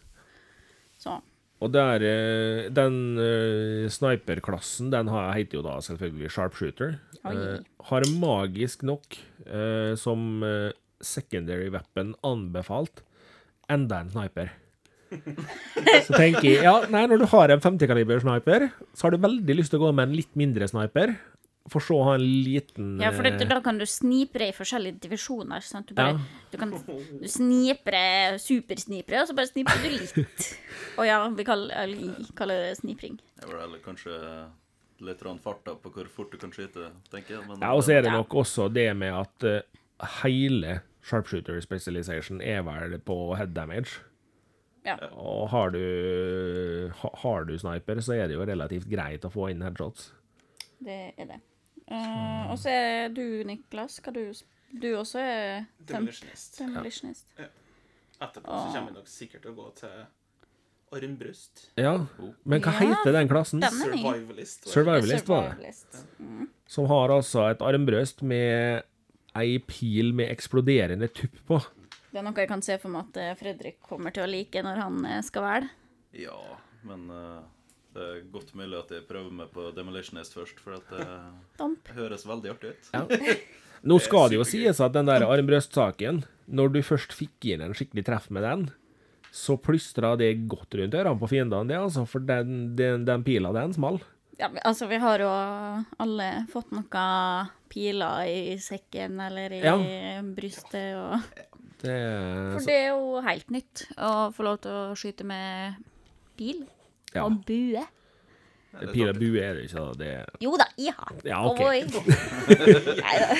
[1.02, 1.18] Så
[1.62, 6.96] Og der, eh, den uh, sniperklassen, den har, heter jo da selvfølgelig sharpshooter.
[7.22, 10.42] Eh, har magisk nok uh, som
[11.02, 13.04] secondary weapon anbefalt
[13.70, 14.50] enda en sniper.
[16.06, 19.56] Så tenker jeg, ja, nei, når du har en 50-kaliber sniper, så har du veldig
[19.58, 21.12] lyst til å gå med en litt mindre sniper,
[21.70, 24.54] for så å ha en liten Ja, for det, eh, da kan du snipre i
[24.56, 25.62] forskjellige divisjoner.
[25.62, 25.86] Sant?
[25.88, 26.46] Du, bare, Ja.
[26.50, 30.58] du kan du snipre supersnipre, og så bare sniprer du litt.
[30.98, 33.20] Og ja, vi kaller, eller kaller det snipring.
[33.40, 34.16] Det var kanskje
[35.02, 37.46] litt farta på hvor fort du kan skyte, tenker jeg.
[37.48, 38.18] Men Ja, og så er det Ja.
[38.18, 39.60] nok også det med at uh,
[40.22, 44.00] hele sharpshooter specialization er vel på head damage.
[44.84, 44.96] Ja.
[45.14, 46.90] Og har du,
[47.22, 50.10] har du sniper, så er det jo relativt greit å få inn headshots.
[50.82, 51.40] Det er det.
[51.92, 54.22] Eh, og så er du, Niklas, hva du
[54.72, 56.58] Du også er Demolitionist.
[56.62, 57.26] Demolitionist.
[57.38, 57.50] Ja.
[58.22, 60.04] Etterpå så kommer vi nok sikkert til å gå til
[60.92, 61.66] armbrøst.
[61.80, 61.92] Ja,
[62.44, 63.60] men hva Ja, heter den klassen?
[63.60, 64.66] den Survivalist.
[64.66, 65.28] Var Survivalist.
[65.28, 65.74] Var det.
[65.74, 66.48] Survivalist.
[66.72, 68.82] Som har altså et armbrøst med
[69.36, 71.60] ei pil med eksploderende tupp på.
[72.12, 74.60] Det er noe jeg kan se for meg at eh, Fredrik kommer til å like
[74.62, 75.70] når han eh, skal velge.
[76.12, 76.36] Ja,
[76.84, 77.40] men eh,
[77.92, 81.08] det er godt mulig at jeg prøver meg på Demolitionist først, for at det
[81.60, 81.90] Damp.
[81.96, 82.92] høres veldig artig ut.
[82.94, 83.04] Ja.
[83.90, 86.22] Nå skal det jo sies at den der armbrøstsaken,
[86.54, 88.68] når du først fikk inn en skikkelig treff med den,
[89.32, 93.50] så plystra det godt rundt ørene på fiendene, det, altså, for den, den, den pila,
[93.56, 93.98] den small.
[94.38, 95.30] Ja, men altså, vi har jo
[96.02, 99.74] alle fått noen piler i sekken eller i Ja.
[100.36, 100.94] brystet.
[100.98, 101.48] Og...
[101.82, 101.96] Det,
[102.54, 105.80] For det er jo helt nytt å få lov til å skyte med
[106.38, 106.62] pil
[107.14, 107.82] ja, og bue.
[108.92, 109.92] pil og bue er det ikke, da.
[110.00, 111.08] Det, Jo da, iha.
[111.28, 111.60] Ja, ok.
[113.02, 113.34] Nei da,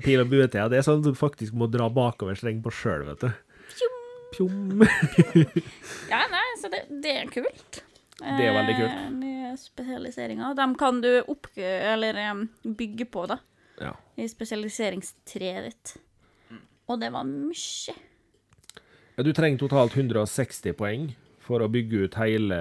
[0.06, 2.70] pil og bue til, ja, det er sånn du faktisk må dra bakover streng på
[2.74, 3.30] sjøl, vet du.
[4.36, 4.82] Pjom.
[6.12, 7.82] Ja, nei, så det, det er kult.
[8.16, 8.96] Det er veldig kult.
[8.96, 10.54] Eh, Nye spesialiseringer.
[10.56, 12.18] Dem kan du opp, eller
[12.64, 13.38] bygge på, da,
[13.82, 13.92] Ja.
[14.16, 15.96] i spesialiseringstreet ditt.
[16.88, 17.94] Og det var mye.
[19.16, 21.08] Ja, Du trenger totalt 160 poeng
[21.46, 22.58] for å bygge ut hele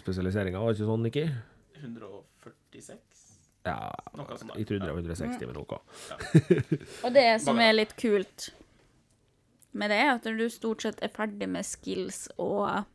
[0.00, 1.24] spesialiseringa, var det ikke sånn, Nikki?
[1.80, 3.26] 146?
[3.66, 5.74] Ja, Noe jeg trodde det var 160, men OK.
[7.04, 8.48] Og det som er litt kult
[9.76, 12.86] med det, er at du stort sett er ferdig med skills og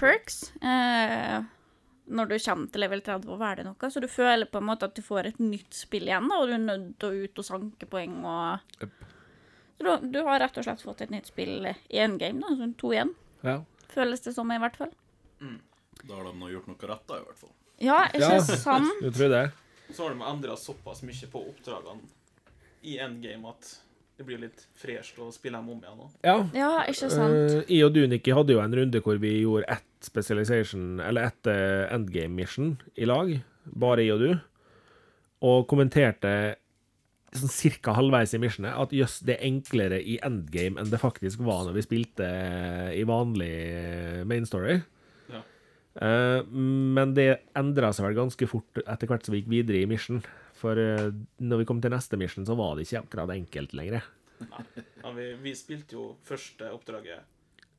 [0.00, 1.40] perks eh,
[2.10, 4.88] når du kommer til level 30 og velger noe, så du føler på en måte
[4.88, 7.46] at du får et nytt spill igjen, og du er nødt til å ut og
[7.46, 9.09] sanke poeng og Jep.
[9.80, 12.52] Så du, du har rett og slett fått et nytt spill i én game, da,
[12.58, 13.14] sånn to igjen.
[13.40, 13.62] Ja.
[13.94, 14.90] Føles det som, i hvert fall.
[15.40, 17.52] Da har de nå gjort noe rett, da, i hvert fall.
[17.80, 18.40] Ja, ikke Ja.
[18.60, 18.90] sant?
[19.00, 19.44] Du tror det?
[19.96, 22.04] Så har de endra såpass mye på oppdragene
[22.84, 23.70] i endgame at
[24.20, 26.10] det blir litt fresht å spille dem om igjen nå.
[26.28, 26.36] Ja.
[26.52, 27.32] Ja, ikke sant?
[27.32, 31.30] Uh, jeg og du, Nikki, hadde jo en runde hvor vi gjorde ett specialization, eller
[31.32, 33.32] ett eh, endgame mission i lag,
[33.64, 34.30] bare jeg og du,
[35.48, 36.56] og kommenterte
[37.38, 41.42] sånn cirka halvveis i missionet at jøss, det er enklere i endgame enn det faktisk
[41.46, 44.80] var når vi spilte eh, i vanlig eh, main story.
[45.30, 45.42] Ja.
[46.02, 49.88] Eh, men det endra seg vel ganske fort etter hvert som vi gikk videre i
[49.90, 50.22] mission.
[50.60, 51.06] For uh,
[51.40, 54.04] når vi kom til neste mission, så var det ikke akkurat enkelt lenger.
[54.42, 57.24] Ja, vi, vi spilte jo første oppdraget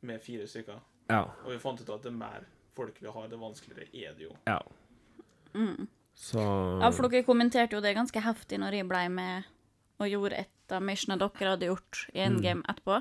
[0.09, 0.79] med fire stykker,
[1.11, 1.27] Ja.
[1.43, 4.25] og vi fant ut at det er mer folk vi har, det vanskeligere er det
[4.25, 4.33] jo.
[4.49, 4.57] ja.
[6.21, 6.37] Så
[6.81, 9.47] Ja, for dere kommenterte jo det ganske heftig når jeg ble med
[10.01, 12.99] og gjorde et av missionene dere hadde gjort i en game etterpå.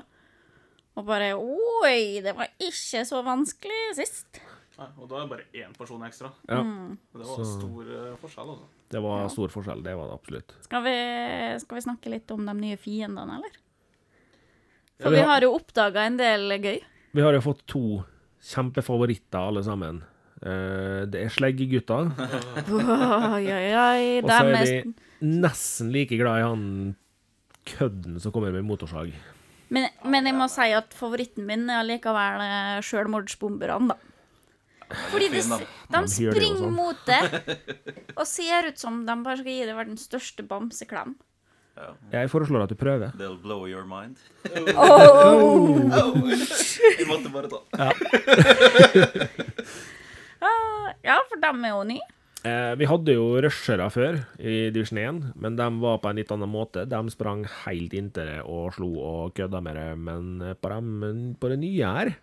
[0.97, 4.41] Og bare Oi, det var ikke så vanskelig sist.
[4.79, 6.31] Nei, og da er det bare én person ekstra.
[6.49, 6.59] Ja.
[6.59, 8.67] Og det var Så- stor eh, forskjell, altså.
[8.91, 10.53] Det var stor forskjell, det var det absolutt.
[10.65, 10.95] Skal vi,
[11.61, 13.51] skal vi snakke litt om de nye fiendene, eller?
[14.99, 16.81] For vi vi har- har jo oppdaga en del gøy.
[17.13, 18.03] Vi har jo fått to
[18.41, 20.03] kjempefavoritter, alle sammen.
[20.41, 24.05] Eh, det er Sleggegutta, Oi, oi, oi.
[24.21, 26.63] og De så er er vi nesten like glad i han
[27.69, 29.11] kødden som kommer med motorsag.
[29.71, 33.97] Men, men jeg må si at favoritten min er likevel eh, sjølmordsbomberne, da.
[35.13, 35.59] Fordi de, de
[35.93, 36.73] De det springer sånn.
[36.75, 37.21] mot det
[38.17, 41.13] og ser ut som de bare skal gi deg verdens største bamseklem.
[41.79, 41.93] Ja.
[42.11, 43.13] Jeg foreslår at du prøver.
[43.15, 44.17] They'll blow your mind.
[44.75, 45.79] Oh!
[46.99, 47.61] Jeg måtte bare ta.
[47.79, 47.95] Ah,
[51.05, 52.09] ja, for dem er jo nye.
[52.41, 56.31] Eh, vi hadde jo rushere før i divisjon 1, men de var på en litt
[56.33, 56.87] annen måte.
[56.89, 61.51] De sprang helt inntil det og slo og kødda med det, men på, dem, på
[61.53, 62.13] det nye her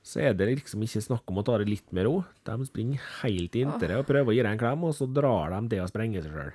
[0.00, 2.20] så er det liksom ikke snakk om å ta det litt med ro.
[2.46, 5.52] De springer helt inntil det og prøver å gi deg en klem, og så drar
[5.52, 6.52] de til å sprenge seg sjøl.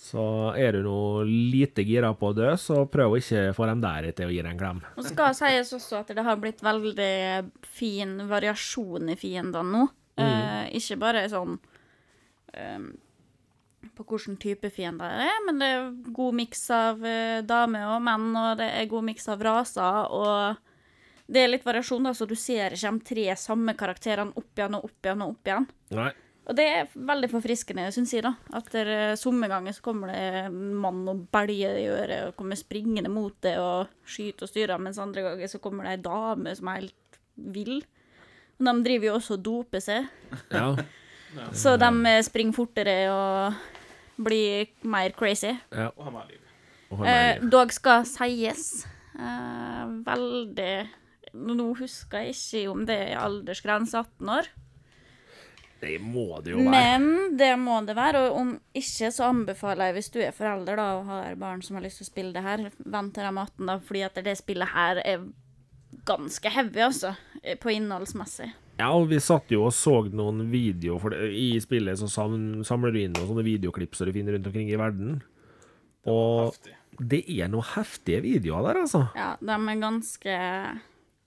[0.00, 0.24] Så
[0.58, 4.10] er du nå lite gira på å dø, så prøv å ikke få dem der
[4.16, 4.82] til å gi deg en klem.
[5.00, 7.14] Og skal sies også at det har blitt veldig
[7.78, 9.88] fin variasjon i fiendene nå.
[10.18, 11.58] Eh, ikke bare sånn
[12.56, 12.88] eh,
[13.96, 18.02] på hvilken type fiender det er, men det er god miks av uh, damer og
[18.04, 22.26] menn, og det er god miks av raser, og det er litt variasjon, da, så
[22.28, 25.68] du ser ikke de tre samme karakterene opp igjen og opp igjen og opp igjen.
[25.96, 26.10] Nei.
[26.50, 28.32] Og det er veldig forfriskende, syns jeg, da.
[28.58, 30.18] Etter det er somme ganger så kommer det
[30.48, 34.82] en mann og belger i øret og kommer springende mot det og skyter og styrer,
[34.82, 37.20] mens andre ganger så kommer det ei dame som er helt
[37.54, 37.78] vill.
[38.60, 40.08] Og de driver jo også og doper seg,
[40.52, 40.76] Ja.
[41.56, 43.54] så de eh, springer fortere og
[44.20, 45.54] blir mer crazy.
[45.72, 45.88] ja.
[45.96, 46.36] Og har mer liv.
[46.90, 50.88] Og Eh, dog skal sies eh, veldig
[51.32, 54.48] Nå husker jeg ikke om det er aldersgrense 18 år.
[55.80, 56.70] Det må det jo være.
[56.74, 60.76] Men det må det være, og om ikke så anbefaler jeg, hvis du er forelder
[60.76, 63.30] da, og har barn som har lyst til å spille det her, vent til de
[63.30, 65.22] er 18, da, fordi at det spillet her er
[66.10, 67.14] ganske heavy, altså,
[67.60, 68.50] på innholdsmessig.
[68.80, 73.00] Ja, og vi satt jo og så noen videoer, for i spillet så samler du
[73.02, 75.18] inn noen sånne videoklipp som du finner rundt omkring i verden.
[76.08, 76.76] Og det,
[77.10, 79.02] det er noen heftige videoer der, altså.
[79.18, 80.36] Ja, de er ganske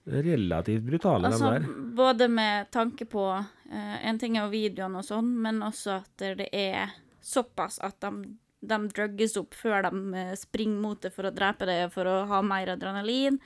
[0.04, 1.68] Relativt brutale, Altså, de der.
[1.96, 3.22] både med tanke på
[3.70, 6.90] eh, En ting er jo videoene og sånn, men også at det er
[7.24, 11.64] såpass at de, de drugges opp før de eh, springer mot det for å drepe
[11.70, 13.38] det, for å ha mer adrenalin.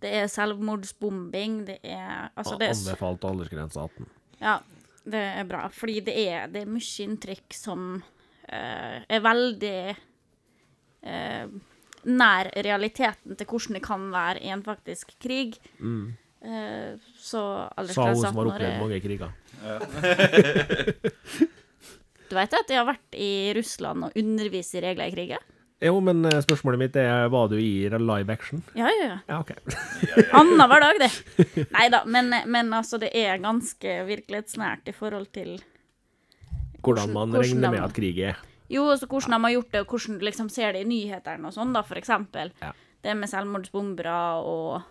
[0.00, 4.06] Det er selvmordsbombing, det er Altså, det er Anbefalt aldersgrense 18.
[4.40, 4.58] Ja,
[5.04, 5.66] det er bra.
[5.74, 9.74] Fordi det er, det er mye inntrykk som uh, er veldig
[11.04, 11.60] uh,
[12.08, 15.60] nær realiteten til hvordan det kan være i en faktisk krig.
[16.40, 17.88] Eh, så Mm.
[17.92, 19.30] Sa hun som har opplevd mange kriger.
[22.30, 25.42] Du vet at jeg har vært i Russland og undervist i regler i krigen?
[25.80, 28.60] Jo, men eh, spørsmålet mitt er, var du i live action?
[28.76, 29.18] Ja, ja, ja.
[29.30, 29.54] Ja, OK.
[30.40, 31.66] Annenhver dag, det.
[31.72, 35.56] Nei da, men, men altså, det er ganske virkelighetsnært i forhold til
[36.80, 38.38] Hvordan man hvordan regner med at krig er.
[38.70, 41.48] Jo, altså hvordan de har gjort det, og hvordan du liksom ser det i nyhetene
[41.48, 42.52] og sånn, da, for eksempel.
[42.62, 42.70] Ja.
[43.00, 44.82] Det med selvmordsbombere og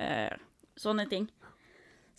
[0.00, 0.32] eh,
[0.80, 1.28] sånne ting.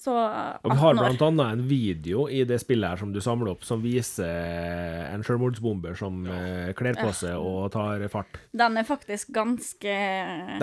[0.01, 3.51] Så Og vi har blant annet en video i det spillet her som du samler
[3.51, 6.71] opp, som viser en selvmordsbomber som ja.
[6.77, 8.39] kler på seg og tar fart.
[8.49, 9.97] Den er faktisk ganske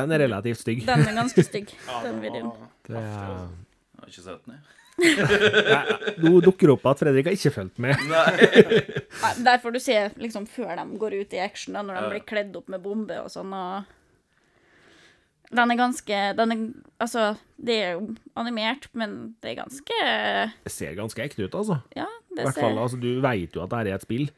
[0.01, 0.83] Den er relativt stygg.
[0.89, 2.51] Den er ganske stygg, Ja, den videoen.
[2.89, 3.47] Det er...
[3.95, 4.75] Jeg har ikke sett den, jeg.
[6.25, 8.01] Nå dukker det opp at Fredrik har ikke fulgt med.
[8.09, 12.11] Nei, Der får du se liksom før de går ut i action, da, når de
[12.17, 13.55] blir kledd opp med bombe og sånn.
[13.55, 13.87] og
[15.55, 16.65] Den er ganske den er,
[17.01, 20.01] Altså, det er jo animert, men det er ganske
[20.65, 21.81] Det ser ganske ekte ut, altså.
[21.97, 24.29] Ja, I det hvert fall, ser altså, Du vet jo at det er et spill,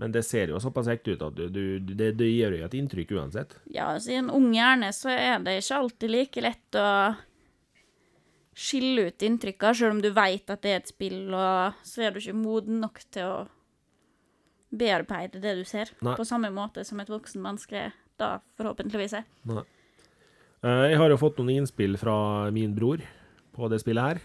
[0.00, 2.76] Men det ser jo såpass ekte ut at du, du, det, det gjør jo et
[2.78, 3.56] inntrykk uansett.
[3.68, 6.90] Ja, altså, i en ung hjerne så er det ikke alltid like lett å
[8.60, 12.12] skille ut inntrykka, selv om du veit at det er et spill, og så er
[12.12, 13.36] du ikke moden nok til å
[14.70, 16.14] bearbeide det du ser, Nei.
[16.16, 17.88] på samme måte som et voksen menneske
[18.20, 19.28] da forhåpentligvis er.
[19.50, 19.64] Nei.
[20.64, 23.00] Eh, Jeg har jo fått noen innspill fra min bror
[23.56, 24.20] på det spillet her.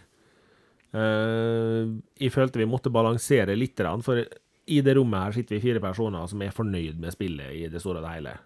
[0.96, 4.24] Eh, Jeg følte vi måtte balansere litt, for
[4.68, 7.82] i det rommet her sitter vi fire personer som er fornøyd med spillet i det
[7.82, 8.38] store og det hele.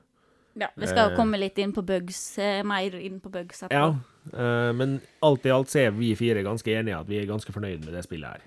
[0.60, 3.72] Ja, vi skal jo komme litt inn på bugs, eh, mer inn på bugs etterpå.
[3.72, 3.96] Ja,
[4.34, 7.54] eh, men alt i alt så er vi fire ganske enige at vi er ganske
[7.54, 8.42] fornøyd med det spillet her.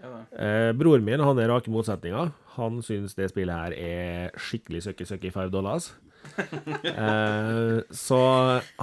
[0.00, 2.30] Eh, Bror min han er rake motsetninger.
[2.56, 5.90] Han syns det spillet her er skikkelig søkki søkki five dollars.
[6.90, 8.16] Eh, så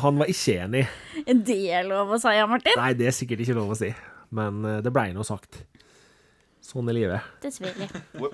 [0.01, 0.83] han var ikke enig.
[1.25, 2.73] Er det lov å si, ja, Martin?
[2.79, 3.91] Nei, det er sikkert ikke lov å si,
[4.35, 5.59] men eh, det blei nå sagt.
[6.65, 7.27] Sånn er livet.
[7.43, 7.87] Dessverre.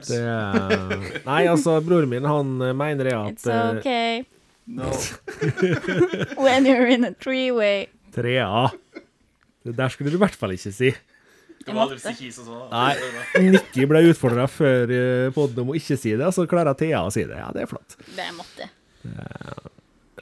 [0.07, 4.23] Det, eh, nei, altså, broren min han eh, mener det It's at eh, okay
[4.65, 4.87] No.
[6.39, 7.87] when you're in a three-way.
[8.15, 8.69] trea
[9.65, 10.93] Det der skulle du i hvert fall ikke si.
[11.63, 12.63] Du må aldri si kis og sånn.
[12.73, 13.49] Nei.
[13.55, 17.03] Nikki ble utfordra før podden poden om å ikke si det, og så klarer Thea
[17.07, 17.37] å si det.
[17.39, 17.95] Ja, det er flott.
[18.03, 18.33] Det er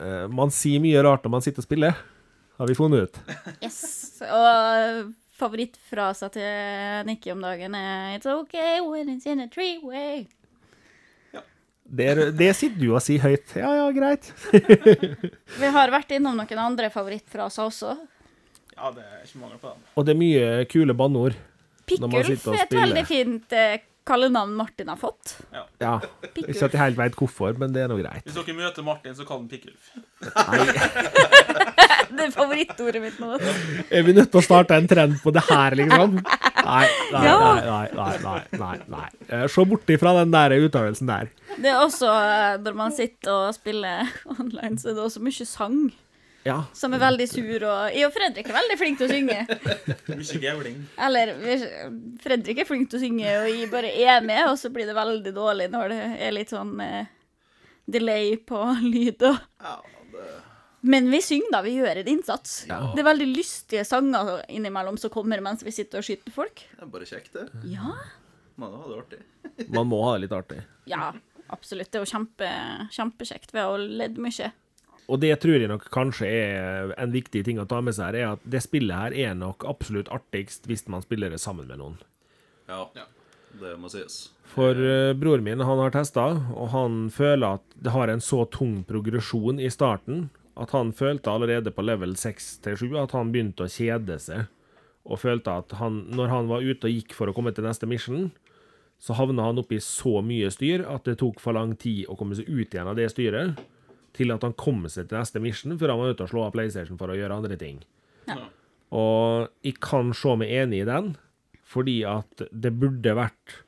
[0.02, 1.98] Eh, man sier mye rart når man sitter og spiller,
[2.58, 3.20] har vi funnet ut.
[3.62, 3.82] Yes.
[4.22, 10.28] Og favorittfrasa til Nikki om dagen er It's okay when it's in a three-way.
[11.92, 12.08] Det,
[12.40, 13.52] det sitter du og sier høyt.
[13.58, 14.30] Ja, ja, greit.
[15.60, 17.96] Vi har vært innom noen andre favorittfraser også.
[18.82, 19.84] Ja, det er ikke mangel på den.
[19.96, 21.36] Og det er mye kule banneord.
[21.86, 25.36] Pikkulf er et veldig fint eh, kallenavn Martin har fått.
[25.54, 25.94] Ja.
[26.34, 28.26] Ikke at jeg helt veit hvorfor, men det er nå greit.
[28.26, 29.92] Hvis dere møter Martin, så kall han Pikkulf.
[32.12, 33.38] Det er favorittordet mitt nå.
[33.40, 36.18] er vi nødt til å starte en trend på det her, liksom?
[36.20, 36.82] Nei,
[37.14, 37.38] nei, Ja.
[37.40, 39.06] nei, nei, nei, nei, nei, nei.
[39.30, 41.30] Eh, Se bort ifra den der utøvelsen der.
[41.56, 45.48] Det er også eh, når man sitter og spiller online, så er det også mye
[45.48, 45.80] sang.
[46.44, 46.58] Ja.
[46.74, 49.40] Som er veldig sur, og Jeg og Fredrik er veldig flink til å synge.
[50.18, 50.78] Mye gauling.
[51.08, 51.34] Eller
[52.24, 54.98] Fredrik er flink til å synge, og jeg bare er med, og så blir det
[54.98, 57.12] veldig dårlig når det er litt sånn eh,
[57.86, 58.62] delay på
[58.94, 59.76] lyd og Ja,
[60.16, 60.30] det
[60.82, 61.62] Men vi synger, da.
[61.62, 62.56] Vi gjør en innsats.
[62.70, 62.80] Ja.
[62.96, 66.64] Det er veldig lystige sanger innimellom som kommer mens vi sitter og skyter folk.
[66.74, 67.46] Det er bare kjekt, det.
[67.70, 67.94] Ja.
[68.58, 69.68] Man har det artig.
[69.70, 70.58] Man må ha det litt artig.
[70.90, 71.12] Ja,
[71.54, 71.92] absolutt.
[71.94, 72.50] Det er jo kjempe,
[72.98, 73.54] kjempekjekt.
[73.54, 74.50] Vi har jo ledd mye.
[75.10, 78.20] Og det tror jeg nok kanskje er en viktig ting å ta med seg her,
[78.20, 81.82] er at det spillet her er nok absolutt artigst hvis man spiller det sammen med
[81.82, 81.98] noen.
[82.70, 83.08] Ja, Ja.
[83.60, 84.30] det må sies.
[84.54, 88.46] For uh, bror min han har testa, og han føler at det har en så
[88.52, 93.72] tung progresjon i starten at han følte allerede på level 6-7 at han begynte å
[93.72, 94.48] kjede seg.
[95.08, 97.88] Og følte at han, når han var ute og gikk for å komme til neste
[97.90, 98.30] mission,
[99.02, 102.38] så havna han oppi så mye styr at det tok for lang tid å komme
[102.38, 103.58] seg ut igjen av det styret,
[104.18, 106.56] til at han kom seg til neste mission før han var ute og slå av
[106.56, 107.82] PlayStation for å gjøre andre ting.
[108.28, 108.40] Ja.
[108.92, 111.14] Og jeg kan se meg enig i den,
[111.64, 113.62] fordi at det burde vært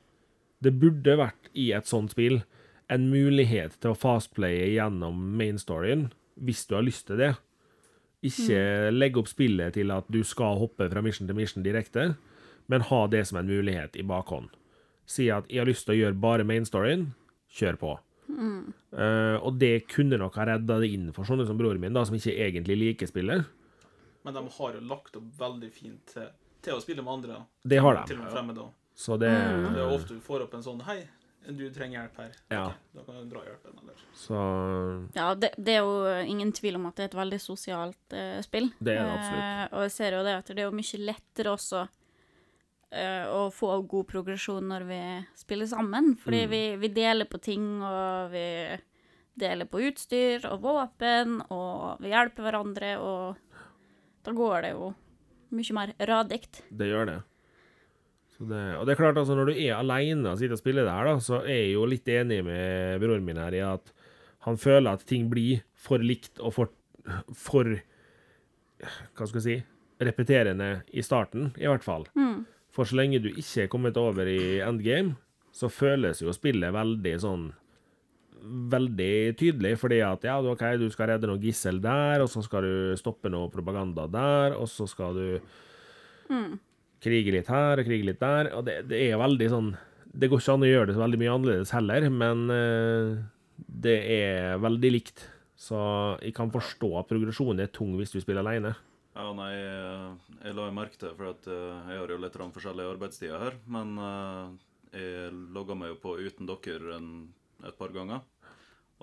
[0.63, 2.37] Det burde vært i et sånt spill
[2.87, 6.05] en mulighet til å fastplaye gjennom mainstoryen,
[6.39, 7.33] hvis du har lyst til det.
[8.23, 12.13] Ikke legge opp spillet til at du skal hoppe fra mission til mission direkte,
[12.71, 14.47] men ha det som en mulighet i bakhånd.
[15.05, 17.11] Si at 'jeg har lyst til å gjøre bare mainstoryen',
[17.51, 17.99] kjør på.
[18.37, 22.05] Eh, og det kunne nok ha redda det inn for sånne som broren min, da,
[22.07, 23.49] som ikke egentlig liker spillet.
[24.23, 26.29] Men de har jo lagt opp veldig fint til,
[26.63, 27.41] til å spille med andre.
[27.63, 28.05] Det har de.
[28.11, 28.69] Til og med fremmede.
[28.95, 31.01] Så det Det er ofte du får opp en sånn Hei,
[31.49, 32.35] du trenger hjelp her.
[32.53, 32.65] Ja.
[32.69, 33.79] Okay, da kan du dra hjelpen.
[33.81, 34.05] Eller.
[34.15, 34.37] Så
[35.17, 38.37] Ja, det, det er jo ingen tvil om at det er et veldig sosialt eh,
[38.45, 38.69] spill.
[38.79, 39.43] Det er det absolutt.
[39.49, 41.83] Eh, og jeg ser jo det at det er jo mye lettere også
[42.93, 45.01] eh, å få god progresjon når vi
[45.39, 46.13] spiller sammen.
[46.21, 46.49] Fordi Mm.
[46.53, 48.45] vi, vi deler på ting, og vi
[49.39, 53.35] deler på utstyr og våpen, og vi hjelper hverandre, og
[54.23, 54.93] da går det jo
[55.53, 56.61] mye mer radikt.
[56.71, 57.19] det gjør det.
[58.33, 58.61] Så det.
[58.79, 61.05] Og det er klart, altså, når du er aleine og sitter og spiller det her,
[61.05, 63.91] da, så er jeg jo litt enig med broren min her i at
[64.47, 66.71] han føler at ting blir for likt og for,
[67.37, 67.75] for
[69.15, 69.57] Hva skal jeg si
[70.03, 72.03] repeterende i starten, i hvert fall.
[72.73, 75.15] For så lenge du ikke er kommet over i endgame,
[75.53, 77.51] så føles jo spillet veldig sånn
[78.43, 82.65] Veldig tydelig, fordi at ja, OK, du skal redde noe gissel der, og så skal
[82.65, 85.27] du stoppe noe propaganda der, og så skal du
[87.03, 88.51] krige litt her og krige litt der.
[88.57, 89.69] Og det, det er veldig sånn
[90.11, 93.23] Det går ikke an å gjøre det så veldig mye annerledes heller, men uh,
[93.87, 95.23] det er veldig likt.
[95.57, 95.79] Så
[96.19, 98.75] jeg kan forstå at progresjonen er tung hvis du spiller alene.
[99.13, 102.37] Ja, nei, eh, jeg la jo merke til, for at eh, jeg har jo litt
[102.55, 104.53] forskjellige arbeidstider her, men eh,
[104.97, 107.09] jeg logga meg jo på uten dere en,
[107.63, 108.23] et par ganger.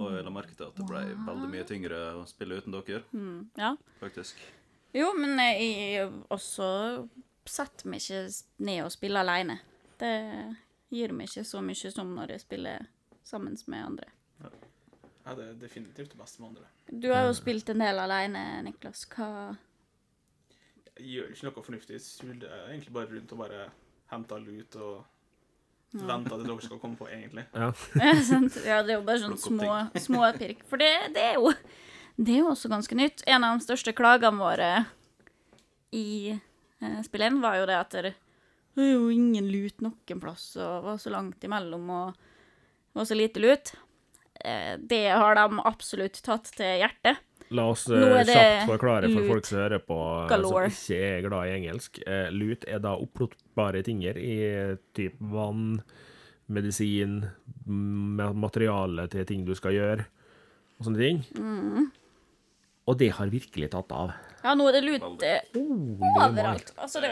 [0.00, 3.02] Og jeg la merke til at det ble veldig mye tyngre å spille uten dere,
[3.12, 3.74] Mm, ja.
[4.00, 4.38] faktisk.
[4.96, 6.70] Jo, men jeg også
[7.46, 8.24] setter meg ikke
[8.66, 9.60] ned og spiller alene.
[10.00, 10.14] Det
[10.90, 12.86] gir meg ikke så mye som når jeg spiller
[13.22, 14.08] sammen med andre.
[14.40, 16.66] Ja, det er definitivt det beste med andre.
[16.90, 19.04] Du har jo spilt en del alene, Niklas.
[19.12, 19.52] Hva
[20.98, 22.00] Jeg gjør ikke noe fornuftig.
[22.04, 23.64] Suler egentlig bare rundt og bare
[24.10, 25.04] henter lut og
[25.92, 27.46] venter til dere skal komme på, egentlig.
[27.54, 27.70] Ja.
[28.00, 28.14] Ja.
[28.66, 30.64] Ja, det er jo bare sånn små, små pirk.
[30.70, 31.52] For det, det er jo
[32.20, 33.22] Det er jo også ganske nytt.
[33.26, 34.70] En av de største klagene våre
[35.96, 38.12] i eh, spill 1 var jo det at det
[38.84, 43.42] er jo ingen lut noen plass, og var så langt imellom, og var så lite
[43.42, 43.72] lut.
[44.44, 47.18] Eh, det har de absolutt tatt til hjertet.
[47.50, 47.98] La oss eh,
[48.28, 50.70] kjapt forklare for folk som hører på, eh, galore.
[50.70, 51.98] som ikke er glad i engelsk.
[52.06, 54.36] Eh, lut er da oppblåsbare tinger i
[54.94, 55.80] typ vann,
[56.50, 57.24] medisin,
[57.66, 60.06] materiale til ting du skal gjøre,
[60.78, 61.24] og sånne ting.
[61.38, 61.90] Mm.
[62.90, 64.10] Og det har virkelig tatt av.
[64.40, 66.20] Ja, nå er det lut Holy moly.
[66.24, 66.70] overalt.
[66.80, 67.10] Altså, Det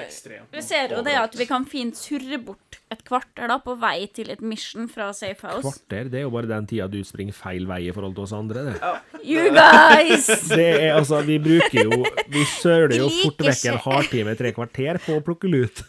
[0.51, 4.07] vi ser jo det at vi kan fint surre bort et kvarter da, på vei
[4.17, 5.61] til et mission fra Safe House.
[5.67, 8.33] Kvarter, det er jo bare den tida du springer feil vei i forhold til oss
[8.33, 8.93] andre, det.
[9.29, 10.27] You guys!
[10.57, 11.99] Det er altså, vi bruker jo
[12.33, 15.83] Vi søler jo fort vekk en halvtime, tre kvarter på å plukke lut.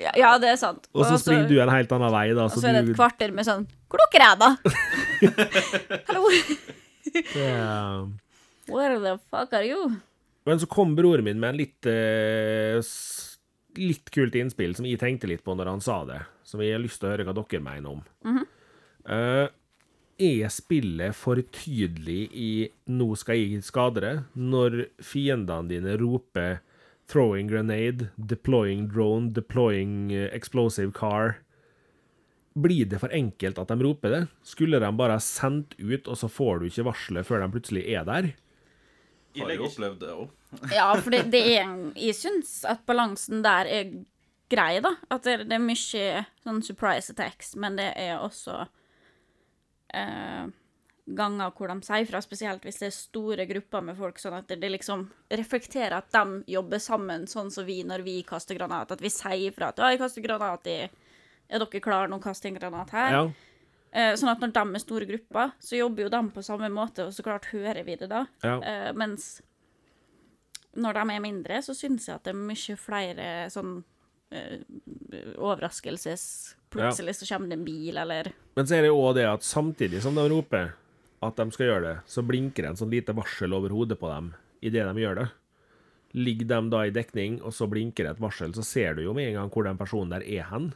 [0.00, 0.88] Ja, ja, det er sant.
[0.96, 2.48] Og så springer du en helt annen vei, da.
[2.48, 4.50] Og Så så er det et kvarter med sånn Hvor dere er, da?
[6.10, 6.26] Hallo?
[7.14, 8.10] det er-
[8.70, 9.90] Where the fuck are you?
[10.46, 12.80] Men så kom broren min med en litt eh,
[13.78, 16.82] litt kult innspill som jeg tenkte litt på når han sa det, som jeg har
[16.82, 18.00] lyst til å høre hva dere mener om.
[19.10, 19.46] Eh,
[20.20, 26.60] er spillet for tydelig i 'nå skal jeg skade det', når fiendene dine roper
[27.08, 31.40] 'throwing grenade', 'deploying drone', 'deploying eh, explosive car'?
[32.54, 34.28] Blir det for enkelt at de roper det?
[34.42, 37.86] Skulle de bare ha sendt ut, og så får du ikke varselet før de plutselig
[37.88, 38.34] er der?
[39.34, 40.30] Jeg Har jo opplevd det òg.
[40.74, 43.92] Ja, for det, det er Jeg syns at balansen der er
[44.50, 44.96] grei, da.
[45.10, 48.64] At det, det er mye sånn surprise attacks, men det er også
[49.94, 50.48] eh,
[51.14, 54.48] ganger hvor de sier fra, spesielt hvis det er store grupper med folk, sånn at
[54.50, 58.90] det, det liksom reflekterer at de jobber sammen, sånn som vi når vi kaster granat.
[58.94, 60.80] At vi sier fra at 'ja, jeg kaster granat i
[61.50, 62.20] Er dere klare nå?
[62.22, 63.10] Kaste en granat her?
[63.12, 63.22] Ja.
[63.90, 67.08] Eh, sånn at når de er store grupper, så jobber jo de på samme måte,
[67.08, 68.24] og så klart hører vi det da.
[68.44, 68.58] Ja.
[68.62, 69.40] Eh, mens
[70.78, 73.80] når de er mindre, så syns jeg at det er mye flere sånn
[74.30, 74.60] eh,
[75.34, 79.24] overraskelses Plutselig så kommer det en bil, eller Men så er det jo også det
[79.26, 80.68] at samtidig som de roper
[81.20, 84.08] at de skal gjøre det, så blinker det en sånn lite varsel over hodet på
[84.08, 84.30] dem
[84.64, 85.26] idet de gjør det.
[86.14, 89.16] Ligger de da i dekning, og så blinker det et varsel, så ser du jo
[89.16, 90.70] med en gang hvor den personen der er hen.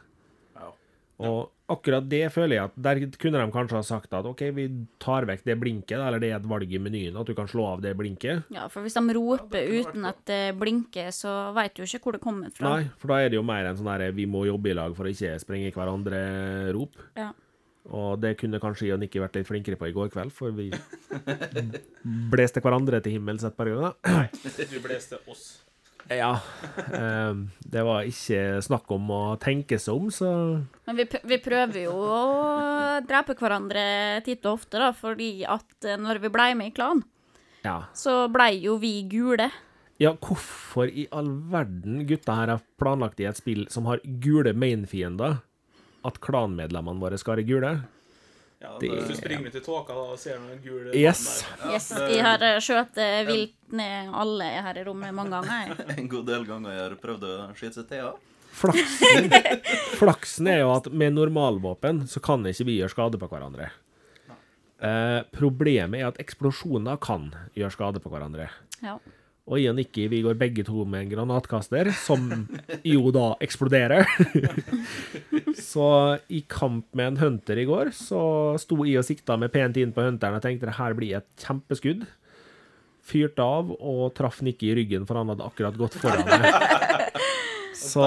[1.15, 1.29] Ja.
[1.31, 4.65] Og akkurat det føler jeg at der kunne de kanskje ha sagt at OK, vi
[5.01, 7.69] tar vekk det blinket, eller det er et valg i menyen, at du kan slå
[7.71, 8.51] av det blinket.
[8.53, 12.17] Ja, for hvis de roper uten at det blinker, så veit du jo ikke hvor
[12.19, 12.75] det kommer fra.
[12.75, 14.95] Nei, for da er det jo mer en sånn derre vi må jobbe i lag
[14.97, 17.01] for å ikke sprenge hverandre-rop.
[17.17, 17.31] Ja.
[17.95, 20.53] Og det kunne kanskje jeg og Nikki vært litt flinkere på i går kveld, for
[20.57, 20.71] vi
[22.33, 24.33] bleste hverandre til himmels et par ganger.
[24.71, 25.64] Du bleste oss.
[26.11, 26.37] Ja.
[26.93, 30.29] Um, det var ikke snakk om å tenke seg om, så
[30.85, 32.19] Men vi, vi prøver jo å
[33.05, 33.85] drepe hverandre
[34.25, 37.01] titt og ofte, da, fordi at eh, når vi blei med i klan,
[37.65, 37.79] ja.
[37.97, 39.49] så blei jo vi gule.
[40.01, 44.53] Ja, hvorfor i all verden gutta her har planlagt i et spill som har gule
[44.53, 45.39] mainfiender,
[46.05, 47.75] at klanmedlemmene våre skal være gule?
[48.65, 51.21] Ja, Det- Hvis du springer ut i tåka da, og ser noen gule Yes.
[51.61, 51.73] mann.
[51.75, 55.75] Yes, jeg har eh, skjøt eh, vilt ned alle her i rommet mange ganger.
[55.99, 57.97] En god del ganger jeg har prøvd å skyte seg til.
[58.03, 58.13] Ja.
[58.55, 59.25] Flaksen,
[59.99, 63.69] flaksen er jo at med normalvåpen så kan ikke vi gjøre skade på hverandre.
[64.85, 68.47] Eh, problemet er at eksplosjoner kan gjøre skade på hverandre.
[68.83, 68.97] Ja.
[69.45, 72.47] Og og Nikki vi går begge to med en granatkaster, som
[72.81, 74.07] jo da eksploderer.
[75.71, 75.89] så
[76.33, 79.93] i kamp med en hunter i går, så sto jeg og sikta med pent inn
[79.93, 82.07] på hunteren og tenkte det her blir et kjempeskudd.
[83.05, 87.21] Fyrte av og traff Nikki i ryggen, for han hadde akkurat gått foran meg.
[87.85, 88.01] Så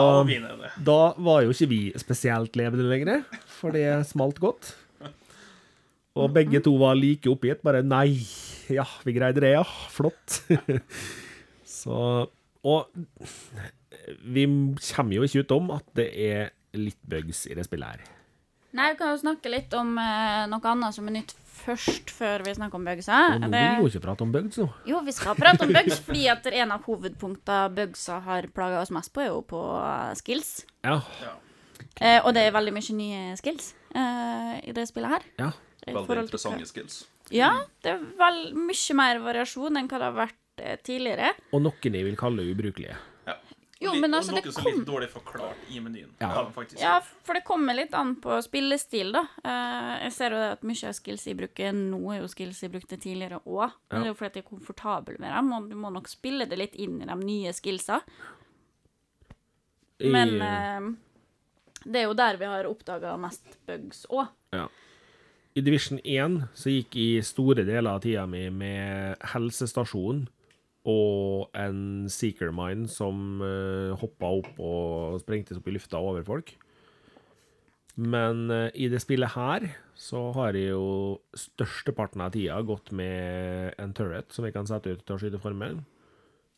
[0.82, 3.22] da var jo ikke vi spesielt levende lenger,
[3.61, 4.72] for det smalt godt.
[6.18, 7.62] Og begge to var like oppgitt.
[7.62, 8.18] Bare nei,
[8.74, 9.62] ja, vi greide det, ja.
[9.95, 10.41] Flott.
[11.78, 11.96] Så
[12.66, 12.90] Og
[14.26, 14.44] vi
[14.92, 16.48] kommer jo ikke utom at det er
[16.78, 18.14] litt bugs i det spillet her.
[18.76, 22.44] Nei, vi kan jo snakke litt om eh, noe annet som er nytt først, før
[22.44, 23.20] vi snakker om bugsa.
[23.34, 24.66] Og nå Det- vil vi jo ikke prate om bugs nå.
[24.86, 28.90] Jo, vi skal prate om bugs, fordi at en av hovedpunktene bugsa har plaga oss
[28.90, 30.64] mest på, er jo på eh, skills.
[30.84, 31.00] Ja.
[32.00, 35.22] Eh, og det er veldig mye nye skills eh, i det spillet her.
[35.38, 35.50] Ja.
[35.86, 37.06] Veldig interessante skills.
[37.30, 41.32] Ja, det er vel mye mer variasjon enn hva det har vært eh, tidligere.
[41.52, 42.96] Og noen jeg vil kalle ubrukelige.
[43.80, 46.09] Jo, men og altså, det Noe som er kom litt dårlig forklart i menyen.
[46.18, 46.40] Ja.
[46.80, 49.20] Ja, for det kommer litt an på spillestil, da.
[49.46, 52.59] Eh, jeg ser jo det at mye av skills jeg bruker nå, er jo skills
[52.64, 53.70] jeg brukte tidligere òg.
[53.70, 54.00] Men Ja.
[54.00, 56.59] det er jo fordi jeg er komfortabel med dem, og du må nok spille det
[56.59, 58.00] litt inn i de nye skillsa.
[60.00, 60.80] I- Men eh,
[61.84, 64.26] det er jo der vi har oppdaga mest bugs òg.
[64.52, 64.66] Ja.
[65.54, 70.26] I Division 1 så gikk jeg store deler av tida mi med helsestasjon
[70.89, 76.55] og en Seeker Mine som uh, hoppa opp og sprengtes opp i lufta over folk.
[77.99, 79.68] Men uh, i det spillet her
[79.99, 84.95] så har jeg jo størsteparten av tida gått med en turret som jeg kan sette
[84.95, 85.82] ut til å skyte formelen,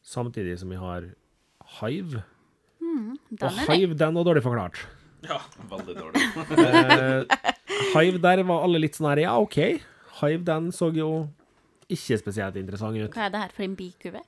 [0.04, 1.10] samtidig som jeg har
[1.80, 2.24] Hive.
[2.82, 3.60] Mm, Og.
[3.68, 4.80] Hive, den var dårlig forklart.
[5.22, 5.38] Ja.
[5.70, 6.22] Veldig dårlig.
[6.58, 7.50] uh,
[7.94, 9.58] Hive der var alle litt sånn her, ja, OK.
[10.20, 11.10] Hive den så jo
[11.92, 13.10] ikke spesielt interessant ut.
[13.14, 14.22] Hva er det her for en bikube?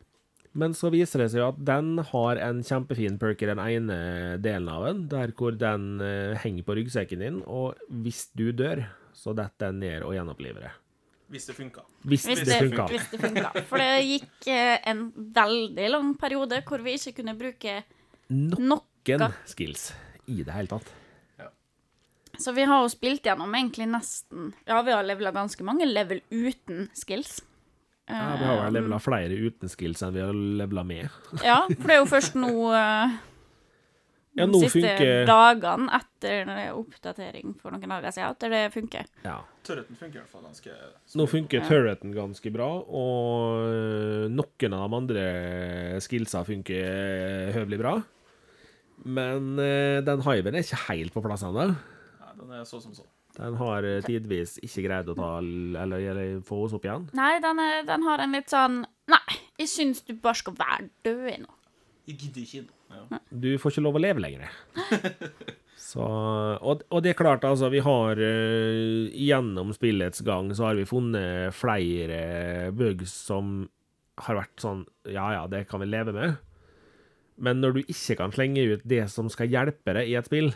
[0.52, 3.96] Men så viser det seg jo at den har en kjempefin perk i den ene
[4.44, 8.84] delen av den, der hvor den eh, henger på ryggsekken din, og hvis du dør,
[9.16, 10.72] så detter den ned og gjenoppliver det.
[11.32, 11.80] Hvis det funka.
[12.04, 12.86] Hvis, Hvis det, det, funka.
[12.92, 13.52] hvis det funka.
[13.70, 17.78] For det gikk eh, en veldig lang periode hvor vi ikke kunne bruke
[18.32, 19.30] Noen noe.
[19.48, 19.92] skills
[20.28, 20.92] i det hele tatt.
[22.40, 26.22] Så vi har jo spilt gjennom egentlig nesten Ja, vi har levela ganske mange level
[26.32, 27.40] uten skills.
[28.10, 31.12] Ja, vi har vel levela flere uten skills enn vi har levela med.
[31.46, 33.14] Ja, for det er jo først nå uh,
[34.38, 39.08] Ja, nå siste funker dagene etter er oppdatering for noen dager siden at det funker.
[39.26, 39.38] ja.
[39.62, 40.72] Turreten funker i hvert fall ganske
[41.20, 45.26] Nå funker turreten ganske bra, og noen av de andre
[46.02, 47.94] skillsa funker høvelig bra.
[49.06, 51.70] Men uh, den hiven er ikke helt på plass ennå.
[51.72, 53.06] Nei, den er så som så.
[53.38, 57.08] Den har øh, tidvis ikke greid å ta eller, eller få oss opp igjen.
[57.16, 60.90] Nei, den, er, den har en litt sånn Nei, jeg syns du bare skal være
[61.06, 61.56] død nå.
[62.08, 62.78] Jeg gidder ikke nå.
[62.92, 63.18] Ja.
[63.30, 64.52] Du får ikke lov å leve lenger.
[65.82, 70.78] Så, og, og det er klart, altså, vi har uh, Gjennom spillets gang så har
[70.78, 73.64] vi funnet flere bugs som
[74.22, 76.36] har vært sånn Ja ja, det kan vi leve med.
[77.42, 80.52] Men når du ikke kan slenge ut det som skal hjelpe deg i et spill,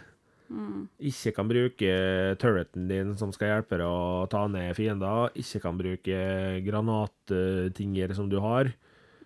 [1.02, 1.90] ikke kan bruke
[2.38, 6.18] turreten din som skal hjelpe deg å ta ned fiender, ikke kan bruke
[6.66, 8.70] granattinger som du har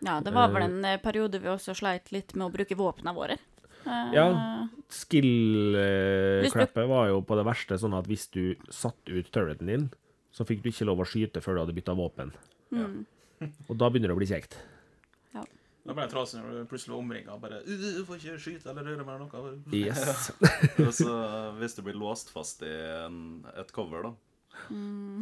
[0.01, 3.13] Ja, det var vel en eh, periode vi også sleit litt med å bruke våpnene
[3.15, 3.37] våre.
[3.85, 4.67] Eh, Ja.
[4.91, 9.89] Skill-klappet var jo på det verste sånn at hvis du satte ut turreten din,
[10.33, 12.33] så fikk du ikke lov å skyte før du hadde bytta våpen.
[13.69, 14.57] Og da begynner det å bli kjekt.
[15.87, 17.37] Da ble jeg trasig når du plutselig var omringa.
[17.41, 19.53] Bare «Uh, Du får ikke skyte eller røre med noe.
[19.73, 20.31] Yes.
[20.87, 21.15] Og så
[21.61, 22.75] hvis du blir låst fast i
[23.07, 23.23] en,
[23.57, 24.17] et cover, da,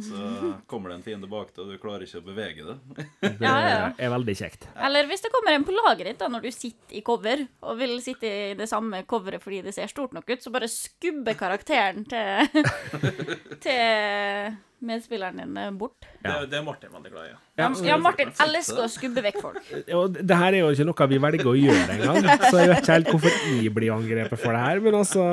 [0.03, 3.05] så kommer det en fiende bak deg, og du klarer ikke å bevege det.
[3.39, 4.67] Det er veldig kjekt.
[4.75, 7.79] Eller hvis det kommer en på laget ditt da, når du sitter i cover, og
[7.79, 11.37] vil sitte i det samme coveret fordi det ser stort nok ut, så bare skubber
[11.39, 12.65] karakteren til,
[13.65, 16.07] til medspilleren din dine bort.
[16.23, 17.33] Det, det er Martin veldig glad i.
[17.59, 19.71] Ja, ja Martin elsker å skubbe vekk folk.
[19.99, 22.81] Og det her er jo ikke noe vi velger å gjøre engang, så jeg vet
[22.83, 24.81] ikke helt hvorfor jeg blir angrepet for det her.
[24.85, 25.27] Men altså,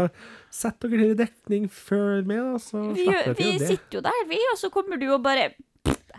[0.62, 3.70] sett dere i dekning før meg, da, så Vi, slipper vi til det.
[3.72, 5.50] sitter jo der, vi, og så kommer du og bare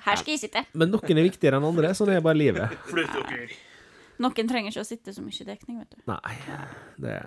[0.08, 0.64] Her skal jeg sitte.
[0.78, 2.78] Men noen er viktigere enn andre, sånn er bare livet.
[2.88, 3.48] Flytt dere!
[4.24, 6.00] Noen trenger ikke å sitte så mye i dekning, vet du.
[6.10, 6.38] Nei,
[7.04, 7.18] det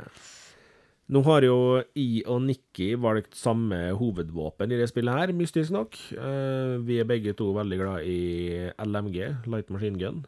[1.11, 1.55] Nå har jo
[1.99, 5.97] I og Nikki valgt samme hovedvåpen i det spillet her, mystisk nok.
[6.15, 9.19] Eh, vi er begge to veldig glad i LMG,
[9.51, 10.21] Light Machine Gun,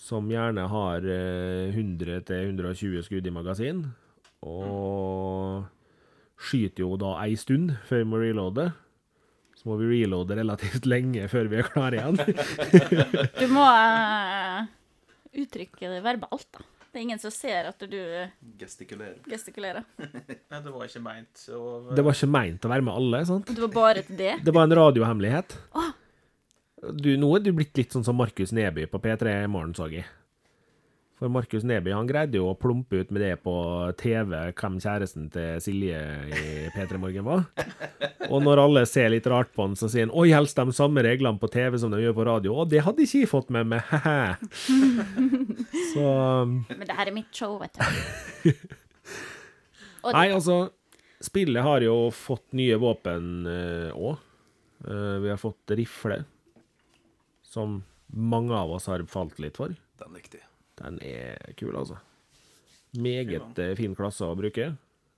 [0.00, 3.84] som gjerne har eh, 100-120 skudd i magasin,
[4.40, 5.68] og
[6.40, 8.70] skyter jo da ei stund før vi må reloade.
[9.60, 12.20] Så må vi reloade relativt lenge før vi er klare igjen.
[13.40, 14.64] Du må uh,
[15.44, 16.70] uttrykke det verbalt, da.
[16.94, 17.96] Det er ingen som ser at du
[18.60, 19.16] gestikulerer.
[19.26, 19.82] Gestikulerer.
[19.98, 21.40] Nei, det var ikke meint.
[21.50, 23.50] å Det var ikke meint å være med alle, sant?
[23.50, 24.36] Det var bare til det.
[24.46, 25.56] Det var en radiohemmelighet.
[26.94, 29.88] Du, nå er du blitt litt sånn som Markus Neby på P3 i morgen, så
[29.90, 30.06] jeg.
[31.14, 33.54] For Markus Neby han greide jo å plumpe ut med det på
[34.00, 36.44] TV hvem kjæresten til Silje i
[36.74, 37.44] P3 Morgen var.
[38.26, 41.04] Og når alle ser litt rart på han, så sier han 'Oi, helst de samme
[41.06, 42.56] reglene på TV som de gjør på radio'.
[42.58, 44.34] Og det hadde ikke jeg fått med meg, he-he.
[45.94, 46.08] Så
[46.50, 48.50] Men det her er mitt show, vet du.
[50.16, 50.70] Nei, altså
[51.24, 53.46] Spillet har jo fått nye våpen
[53.94, 54.18] òg.
[55.22, 56.24] vi har fått rifle,
[57.40, 57.78] som
[58.12, 59.72] mange av oss har falt litt for.
[60.02, 60.48] Den likte jeg.
[60.80, 61.98] Den er kul, altså.
[62.98, 64.72] Meget eh, fin klasse å bruke.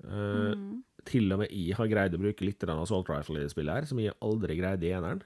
[0.04, 0.66] Eh,
[1.06, 3.74] Til og med jeg har greid å bruke litt av assault rifle i det spillet,
[3.82, 5.20] her, som jeg aldri greide i eneren.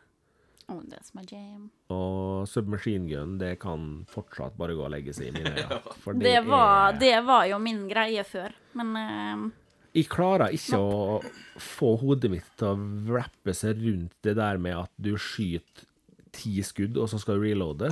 [0.70, 1.64] Oh, that's my jam.
[1.90, 5.78] Og submachine gun, det kan fortsatt bare gå og legge seg i mine øyne.
[6.04, 9.48] For Det var, er- det var jo min greie før, men uh...
[9.90, 11.16] Jeg klarer ikke å
[11.58, 12.76] få hodet mitt til å
[13.08, 15.88] wrappe seg rundt det der med at du skyter
[16.30, 17.88] ti skudd, og så skal du reloade.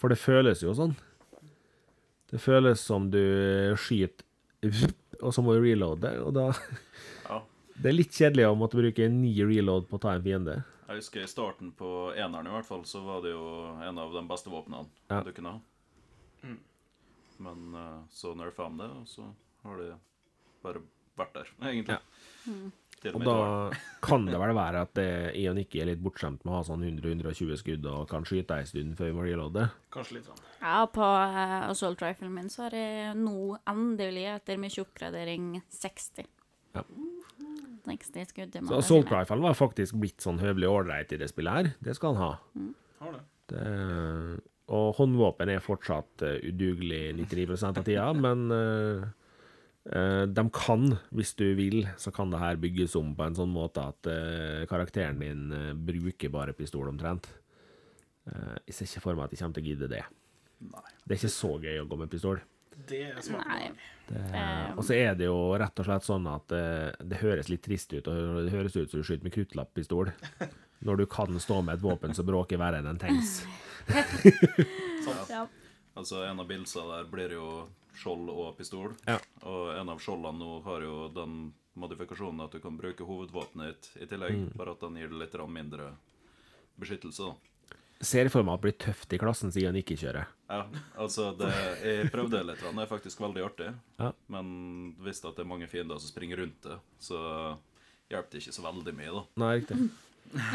[0.00, 0.94] For det føles jo sånn.
[2.28, 3.20] Det føles som du
[3.80, 4.24] skyter
[5.24, 6.48] og så må du reloade, og da
[7.28, 7.42] Ja.
[7.78, 10.56] Det er litt kjedelig å måtte bruke ni reload på å ta en fiende.
[10.88, 13.44] Jeg husker i starten på eneren i hvert fall, så var det jo
[13.86, 15.20] en av de beste våpnene Ja.
[15.22, 15.60] du kunne ha.
[17.38, 19.28] Men eh, så nerfa de det, og så
[19.62, 19.92] har det
[20.64, 20.80] bare
[21.20, 21.98] vært der, egentlig.
[22.00, 22.00] Ja.
[22.50, 23.36] Og og da
[24.04, 26.64] kan det vel være at det, jeg og Nikki er litt bortskjemt med å ha
[26.66, 29.68] sånn 100-120 skudd og kan skyte ei stund før vi må reloade.
[29.94, 30.42] Kanskje litt sånn.
[30.62, 36.28] ja, på uh, assault riflen min så har jeg nå endelig, etter mye oppgradering, 60.
[36.76, 36.84] Ja.
[37.88, 41.72] 60 skudd Så assault riflen var faktisk blitt sånn høvelig ålreit i det spillet her.
[41.80, 42.62] Det skal han ha.
[42.98, 43.24] Har det.
[43.48, 43.64] Det,
[44.68, 49.06] og håndvåpen er fortsatt eh, udugelig 99 av tida, men eh,
[49.88, 50.82] de kan,
[51.16, 54.66] hvis du vil, så kan det her bygges om på en sånn måte at eh,
[54.68, 57.30] karakteren din eh, bruker bare pistol omtrent.
[58.28, 60.04] Eh, jeg ser ikke for meg at jeg kommer til å gidde det.
[60.68, 60.86] Nei.
[61.04, 62.42] Det er ikke så gøy å gå med pistol.
[62.88, 63.48] Det er smart.
[63.48, 63.70] Nei.
[64.08, 64.22] Det,
[64.78, 67.92] og så er det jo rett og slett sånn at eh, det høres litt trist
[67.96, 70.12] ut, og det høres ut som du skyter med kruttlappistol.
[70.86, 73.40] Når du kan stå med et våpen som bråker verre enn en tanks.
[75.28, 75.46] Ja.
[75.98, 77.48] Altså, en av bilsa der blir jo
[77.98, 78.92] skjold og pistol.
[79.08, 79.18] Ja.
[79.42, 84.02] Og en av skjoldene nå har jo den modifikasjonen at du kan bruke hovedvåpenet ditt
[84.02, 84.56] i tillegg, Mm.
[84.58, 85.92] bare at den gir det litt mindre
[86.78, 87.28] beskyttelse.
[87.32, 87.34] da.
[88.00, 90.26] Ser for meg at blir tøft i klassen siden han ikke kjører.
[90.48, 91.50] Ja, altså det,
[91.82, 93.74] Jeg prøvde litt, det er faktisk veldig artig.
[93.98, 94.12] Ja.
[94.28, 97.58] Men visste at det er mange fiender som springer rundt det, så
[98.08, 99.24] hjelper det ikke så veldig mye, da.
[99.42, 99.90] Nei, riktig.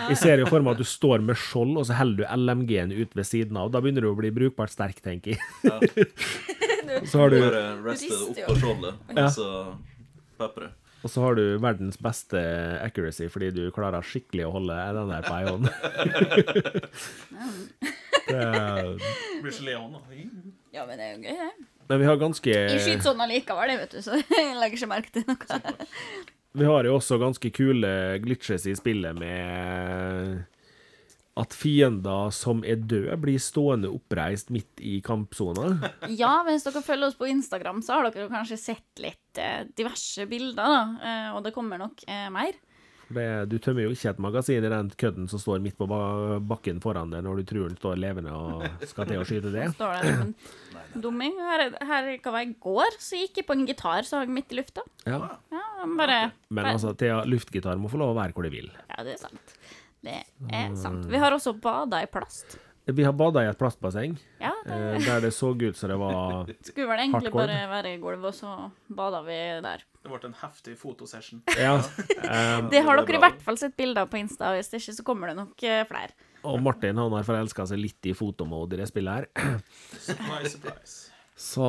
[0.09, 2.91] Jeg ser jo for meg at du står med skjold, og så holder du LMG-en
[2.93, 3.71] ut ved siden av.
[3.74, 5.41] Da begynner du å bli brukbart sterk, tenker jeg.
[5.65, 5.80] Ja.
[7.09, 9.24] Så har du, Bare reste det rister oppå skjoldet, Ja.
[9.26, 9.47] og så
[10.38, 10.67] pepre.
[11.03, 12.38] og så har du verdens beste
[12.84, 15.65] accuracy, fordi du klarer skikkelig å holde den der på ei hånd.
[18.28, 19.97] Blir gelé hånd,
[20.74, 21.67] ja, men det er jo gøy, det.
[21.89, 24.91] Men vi har ganske Jeg skyter sånn allikevel, det, vet du, så jeg legger ikke
[24.93, 25.74] merke til noe.
[26.54, 30.43] Vi har jo også ganske kule glitches i spillet med
[31.34, 35.72] at fiender som er døde, blir stående oppreist midt i kampsona.
[36.22, 40.28] Ja, hvis dere følger oss på Instagram, så har dere kanskje sett litt eh, diverse
[40.30, 40.84] bilder, da.
[41.01, 42.54] Eh, og det kommer nok eh, mer.
[43.14, 45.88] Det, du tømmer jo ikke et magasin i den kødden som står midt på
[46.47, 49.68] bakken foran deg når du tror den står levende og skal til å skyte det.
[49.76, 50.34] Står der som
[50.95, 51.36] en dumming.
[51.43, 54.34] Her, her hva var det, i går så gikk jeg på en gitar som hang
[54.34, 54.86] midt i lufta.
[55.06, 55.20] Ja.
[55.54, 55.64] Ja,
[55.99, 58.70] bare Men altså, Thea, luftgitar må få lov å være hvor de vil.
[58.88, 59.58] Ja, det er sant.
[60.04, 60.20] Det
[60.51, 61.06] er sant.
[61.12, 62.58] Vi har også bada i plast.
[62.86, 65.98] Vi har bada i et plastbasseng Ja, det eh, der det så ut som det
[66.02, 67.46] var skulle vel egentlig hardcore.
[67.48, 69.86] bare være i gulvet, og så bada vi der.
[70.04, 71.42] Det ble en heftig fotosession.
[71.58, 71.78] Ja.
[71.80, 74.60] um, Det har det er dere i hvert fall sett bilder av på Insta, og
[74.60, 76.12] hvis det ikke så kommer det nok eh, flere.
[76.44, 79.30] og Martin han har forelska seg litt i fotomode i det spillet her.
[80.10, 81.00] Surprise, surprise.
[81.40, 81.66] Så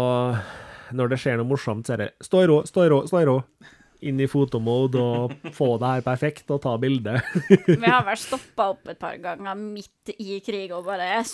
[0.92, 3.22] når det skjer noe morsomt, så er det stå i ro, stå i ro, stå
[3.22, 3.38] i rå.
[4.04, 7.16] Inn i fotomode og få det her perfekt og ta bilde.
[7.66, 11.28] Vi har vel stoppa opp et par ganger midt i krig og bare Jeg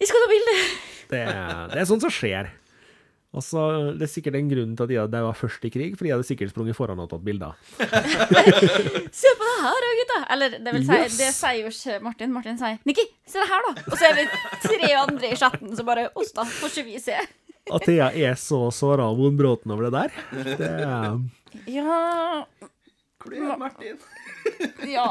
[0.00, 0.54] jeg skal ta bilde!
[1.10, 1.20] Det,
[1.72, 2.48] det er sånt som skjer.
[3.34, 3.60] Og så
[3.98, 6.26] Det er sikkert en grunn til at de var først i krig, for de hadde
[6.26, 7.54] sikkert sprunget foran og tatt bilder.
[9.14, 10.18] Se på det her, gutta!
[10.34, 11.16] Eller det vil si, Yes.
[11.18, 12.32] det sier jo ikke Martin.
[12.34, 14.26] Martin sier 'Nikki, se det her, da!' Og så er vi
[14.66, 17.18] tre andre i chatten som bare 'Oss, da, får ikke vi se'?
[17.72, 20.18] At Thea er så såra og vonbråten over det der,
[20.58, 21.14] det er
[21.70, 22.44] Ja
[23.24, 23.96] Hvor er Martin?
[24.96, 25.06] Ja.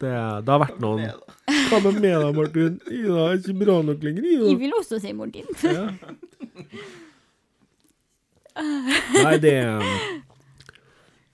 [0.00, 1.02] Det, det har vært noen
[1.68, 2.76] Hva med meg da, Martin?
[2.86, 4.54] Ida er ikke bra nok lenger, Jeg Ida.
[4.62, 5.50] vil også si Martin.
[5.66, 5.88] Ja.
[8.60, 9.54] Nei, det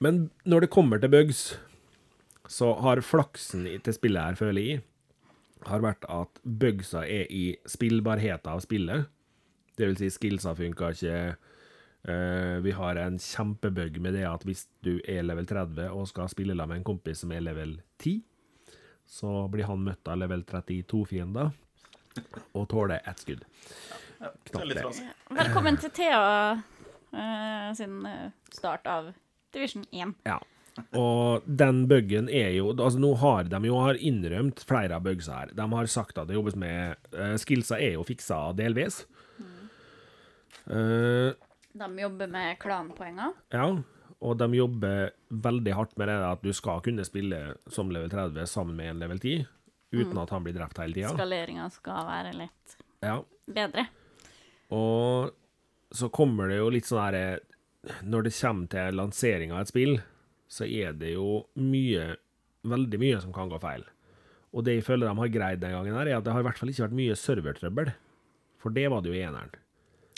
[0.02, 1.44] Men når det kommer til bugs,
[2.48, 4.82] så har flaksen til spillet her, føler jeg,
[5.66, 9.06] har vært at bugsa er i spillbarheten av spillet.
[9.76, 11.18] Det vil si, skillsa funka ikke.
[12.06, 16.30] Uh, vi har en kjempebug med det at hvis du er level 30 og skal
[16.30, 18.20] spille sammen med en kompis som er level 10,
[19.06, 21.50] så blir han møtt av level 32-fiender
[22.56, 23.44] og tåler ett skudd.
[24.20, 24.84] Ja, Knapt det.
[25.36, 26.22] Velkommen til Thea
[27.12, 29.10] uh, sin eh, start av
[29.52, 30.14] Division 1.
[30.24, 30.38] Ja.
[30.96, 35.42] Og den buggen er jo Altså, nå har de jo har innrømt flere av bugsa
[35.42, 35.52] her.
[35.56, 39.04] De har sagt at det jobbes med uh, Skillsa er jo fiksa delvis.
[40.66, 41.34] Eh,
[41.76, 43.32] De jobber med klanpoenger.
[43.52, 43.66] Ja,
[44.20, 48.46] og de jobber veldig hardt med det at du skal kunne spille som level 30
[48.48, 49.44] sammen med en level 10,
[49.92, 51.12] uten at han blir drept hele tida.
[51.14, 53.18] Skaleringa skal være litt Ja.
[53.46, 53.86] bedre.
[54.72, 55.30] Og
[55.92, 57.40] så kommer det jo litt sånn herre
[58.02, 60.00] Når det kommer til lansering av et spill,
[60.48, 62.16] så er det jo mye
[62.66, 63.84] Veldig mye som kan gå feil.
[64.52, 66.46] Og det jeg føler de har greid den gangen, her er at det har i
[66.48, 67.92] hvert fall ikke vært mye servertrøbbel.
[68.58, 69.52] For det var det jo i eneren.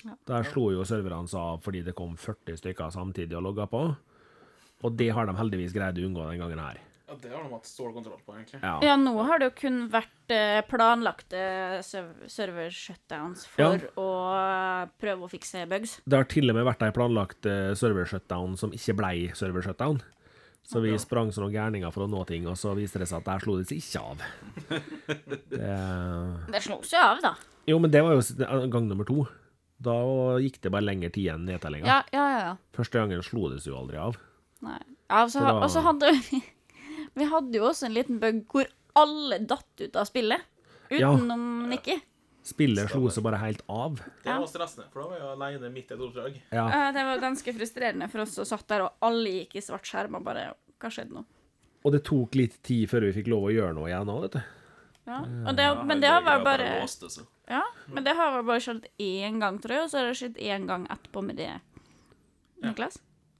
[0.07, 0.15] Ja.
[0.31, 3.83] Der slo jo serverne seg av fordi det kom 40 stykker samtidig og logga på.
[4.87, 6.79] Og det har de heldigvis greid å unngå den gangen her.
[7.09, 8.59] Ja, det har de hatt stålkontroll på, egentlig.
[8.61, 8.75] Ja.
[8.85, 11.41] Ja, nå har det jo kun vært eh, planlagte
[11.81, 14.09] server-shutdowns for å
[15.01, 15.97] prøve å fikse bugs.
[16.05, 20.03] Det har til og med vært ei planlagt eh, server-shutdown som ikke blei server-shutdown.
[20.69, 23.23] Så vi sprang som noen gærninger for å nå ting, og så viste det seg
[23.23, 24.17] at der slo det seg ikke av.
[25.57, 25.77] Det...
[26.53, 27.33] Det slo seg av, da.
[27.71, 29.25] Jo, men det var jo gang nummer to.
[29.81, 29.95] Da
[30.43, 31.87] gikk det bare lengre tid enn nedtellinga.
[31.87, 32.39] Ja, ja, ja.
[32.49, 32.55] ja.
[32.75, 34.17] Første gangen slo det seg jo aldri av.
[34.67, 34.79] Nei.
[35.09, 36.43] Ja, og så- da- og så hadde vi
[37.19, 38.67] Vi hadde jo også en liten bug hvor
[38.99, 40.43] alle datt ut av spillet.
[40.91, 41.13] Ja.
[41.15, 41.97] Utenom Nikki.
[42.49, 43.99] Spillet slo seg bare helt av.
[44.25, 46.37] Det var stressende, for da var jeg alene midt i et oppdrag.
[46.55, 46.67] Ja.
[46.95, 50.17] Det var ganske frustrerende for oss som satt der, og alle gikk i svart skjerm
[50.17, 51.25] og bare Hva skjedde nå?
[51.85, 54.39] Og det tok litt tid før vi fikk lov å gjøre noe igjen òg, vet
[54.39, 54.43] du.
[55.09, 55.19] Ja.
[55.49, 57.27] Og det, men det var bare seg.
[57.49, 60.41] Ja, men det har bare skjedd én gang, tror jeg, og så har det skjedd
[60.45, 61.55] én gang etterpå med det.
[62.65, 62.99] Niklas?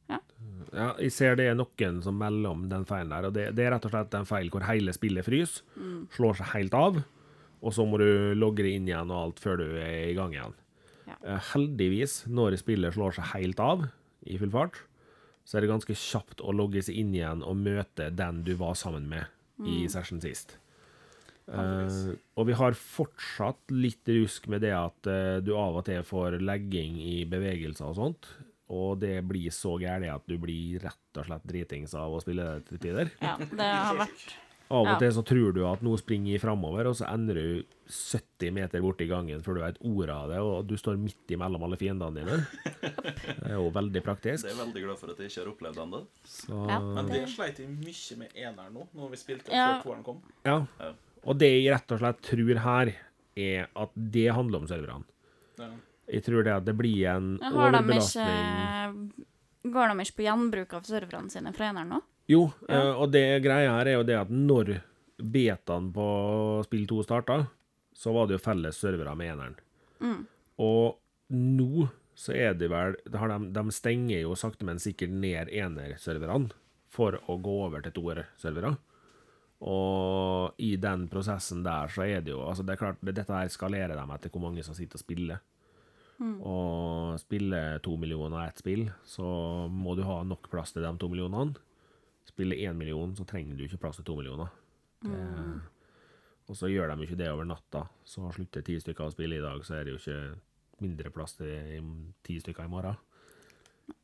[0.09, 3.65] Ja, jeg ser det er noen som melder om den feilen der, og det, det
[3.67, 5.63] er rett og slett en feil hvor hele spillet fryser,
[6.17, 6.99] slår seg helt av,
[7.59, 10.35] og så må du logge det inn igjen og alt før du er i gang
[10.37, 10.55] igjen.
[11.09, 11.17] Ja.
[11.25, 13.87] Eh, Heldigvis, når spillet slår seg helt av
[14.29, 14.77] i full fart,
[15.49, 18.77] så er det ganske kjapt å logge seg inn igjen og møte den du var
[18.79, 19.25] sammen med
[19.67, 20.59] i session sist.
[21.49, 26.03] Eh, og vi har fortsatt litt rusk med det at uh, du av og til
[26.05, 28.29] får legging i bevegelser og sånt.
[28.69, 32.45] Og det blir så gærent at du blir rett og slett dritings av å spille
[32.45, 33.15] det til tider.
[33.25, 34.35] Ja, det har vært
[34.69, 34.99] Av og Ja.
[35.01, 38.83] til så tror du at nå springer jeg framover, og så ender du 70 meter
[38.85, 42.13] borti gangen før du vet ordet av det, og du står midt imellom alle fiendene
[42.21, 42.37] dine.
[42.83, 44.45] Det er jo veldig praktisk.
[44.45, 46.03] Det er veldig glad for at jeg ikke har opplevd ennå.
[46.29, 46.79] Så, Ja.
[46.85, 49.81] Men det sleit jeg mye med eneren nå, når vi spilte Ja.
[49.81, 50.21] før toeren kom.
[50.45, 50.61] ja.
[51.19, 51.29] Ja.
[51.31, 52.93] Og det jeg rett og slett tror her,
[53.39, 55.07] er at det handler om serverne.
[55.59, 55.71] Ja.
[56.09, 59.27] Jeg tror det at det blir en Har overbelastning ikke
[59.69, 61.99] Går de ikke på gjenbruk av serverne sine fra eneren nå?
[62.31, 62.95] Jo, ja.
[62.95, 64.79] og det greia her er jo det at når
[65.19, 66.09] betaen på
[66.65, 67.39] spill 2 starta,
[67.97, 69.57] så var det jo felles servere med eneren.
[70.01, 70.21] Mm.
[70.63, 71.89] Og nå
[72.19, 76.51] så er det vel har de, de stenger jo sakte, men sikkert ned enerserverne
[76.91, 78.75] for å gå over til toerservere.
[79.61, 83.49] Og i den prosessen der så er det jo Altså, det er klart, dette her
[83.51, 85.41] skalerer dem etter hvor mange som sitter og spiller.
[86.43, 89.25] Og spiller to millioner av ett spill, så
[89.71, 91.55] må du ha nok plass til de to millionene.
[92.27, 94.51] Spiller én million, så trenger du ikke plass til to millioner.
[95.03, 95.19] Det,
[96.49, 97.85] Og så gjør de ikke det over natta.
[98.05, 100.41] Så slutter ti stykker å spille i dag, så er det jo ikke
[100.83, 101.85] mindre plass til
[102.25, 102.97] ti stykker i morgen.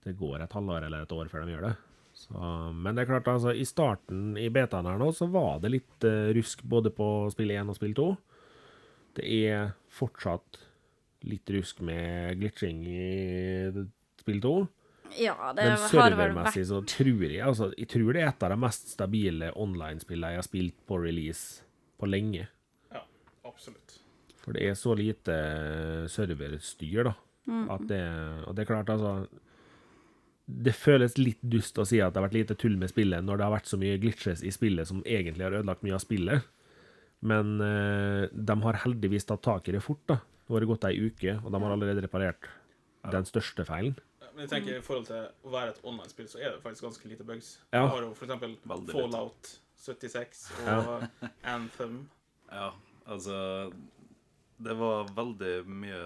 [0.05, 1.75] Det går et halvår eller et år før de gjør det.
[2.15, 2.39] Så,
[2.73, 6.07] men det er klart, altså, i starten i betaen her nå, så var det litt
[6.07, 8.07] uh, rusk både på spill 1 og spill 2.
[9.19, 10.63] Det er fortsatt
[11.27, 13.05] litt rusk med glitching i
[14.21, 14.55] spill 2.
[15.21, 18.57] Ja, det Men servermessig så tror jeg altså, Jeg tror det er et av de
[18.59, 21.63] mest stabile online-spillene jeg har spilt på release
[22.01, 22.49] på lenge.
[22.91, 23.03] ja,
[23.47, 24.01] absolutt.
[24.43, 25.37] For det er så lite
[26.13, 27.15] serverstyr, da.
[27.73, 28.01] At det,
[28.49, 29.27] og det er klart, altså
[30.47, 33.39] Det føles litt dust å si at det har vært lite tull med spillet når
[33.41, 36.45] det har vært så mye glitches i spillet som egentlig har ødelagt mye av spillet.
[37.25, 40.03] Men eh, de har heldigvis tatt tak i det fort.
[40.11, 40.19] da.
[40.45, 42.51] Nå har det gått ei uke, og de har allerede reparert
[43.13, 43.97] den største feilen.
[44.35, 47.09] Men jeg tenker i forhold til å være et online-spill, så er det faktisk ganske
[47.09, 47.55] lite bugs.
[47.71, 47.85] Ja.
[47.87, 49.51] Du har jo for eksempel Fallout
[49.85, 51.05] 76 og
[51.55, 52.01] Anthem.
[52.51, 52.73] Ja,
[53.07, 53.71] altså
[54.65, 56.01] Det var veldig mye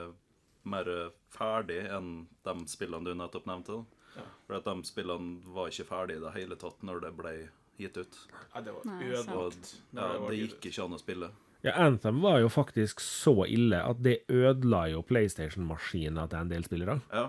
[0.69, 0.91] mer
[1.33, 3.79] ferdig enn de spillene du nettopp nevnte.
[3.81, 3.98] da.
[4.47, 7.33] For at de spillene var ikke ferdige i det hele tatt når det ble
[7.79, 8.17] gitt ut.
[8.55, 9.75] Ja, det var Nei, ødelagt.
[9.95, 11.29] ja, det gikk ikke an å spille.
[11.67, 16.65] Ja, Anthem var jo faktisk så ille at det ødela jo PlayStation-maskina til en del
[16.67, 17.01] spillere.
[17.13, 17.29] Ja.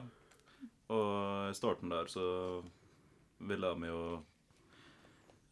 [0.89, 2.25] Og i starten der så
[3.49, 4.01] ville de jo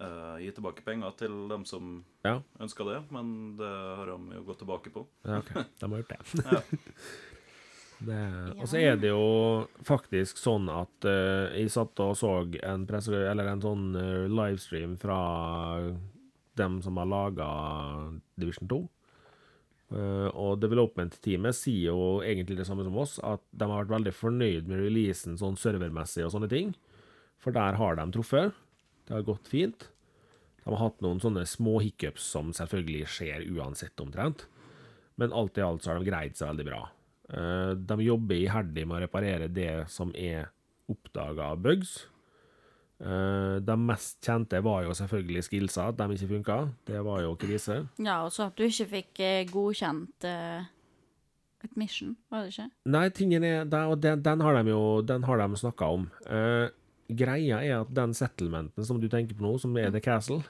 [0.01, 4.43] eh, gi tilbake penger til dem som Ja, ønska det, men det har de jo
[4.49, 5.05] gått tilbake på.
[5.25, 5.53] ja ok.
[5.81, 6.45] De har gjort det.
[6.51, 6.61] Ja.
[8.06, 8.18] Det
[8.58, 13.14] og så er det jo faktisk sånn at uh, jeg satt og så en, presse,
[13.14, 15.18] eller en sånn uh, livestream fra
[16.58, 17.48] dem som har laga
[18.38, 18.80] Division 2.
[19.88, 24.14] Uh, og development-teamet sier jo egentlig det samme som oss, at de har vært veldig
[24.14, 26.74] fornøyd med releasen sånn servermessig og sånne ting.
[27.41, 28.58] For der har de truffet.
[29.08, 29.88] Det har gått fint.
[30.64, 34.45] De har hatt noen sånne små hiccups som selvfølgelig skjer uansett, omtrent.
[35.18, 36.82] Men alt i alt så har de greid seg veldig bra.
[37.28, 40.47] Eh, de jobber iherdig med å reparere det som er
[40.88, 42.05] oppdaga bugs.
[43.03, 46.57] Eh, de mest kjente var jo selvfølgelig skillsa, at de ikke funka.
[46.88, 47.82] Det var jo krise.
[47.99, 52.69] Ja, og så at du ikke fikk eh, godkjent et mission, var det ikke?
[52.93, 56.03] Nei, tingen er Og den, den har de jo Den har de snakka om.
[57.09, 60.43] Greia er at den settlementen som du tenker på nå, som er The Castle,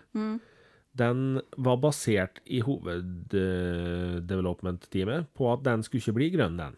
[0.97, 6.75] den var basert i hoveddevelopment-teamet på at den skulle ikke bli grønn, den.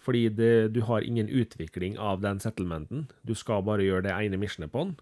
[0.00, 3.06] Fordi det, du har ingen utvikling av den settlementen.
[3.26, 4.94] Du skal bare gjøre det ene missionet på den.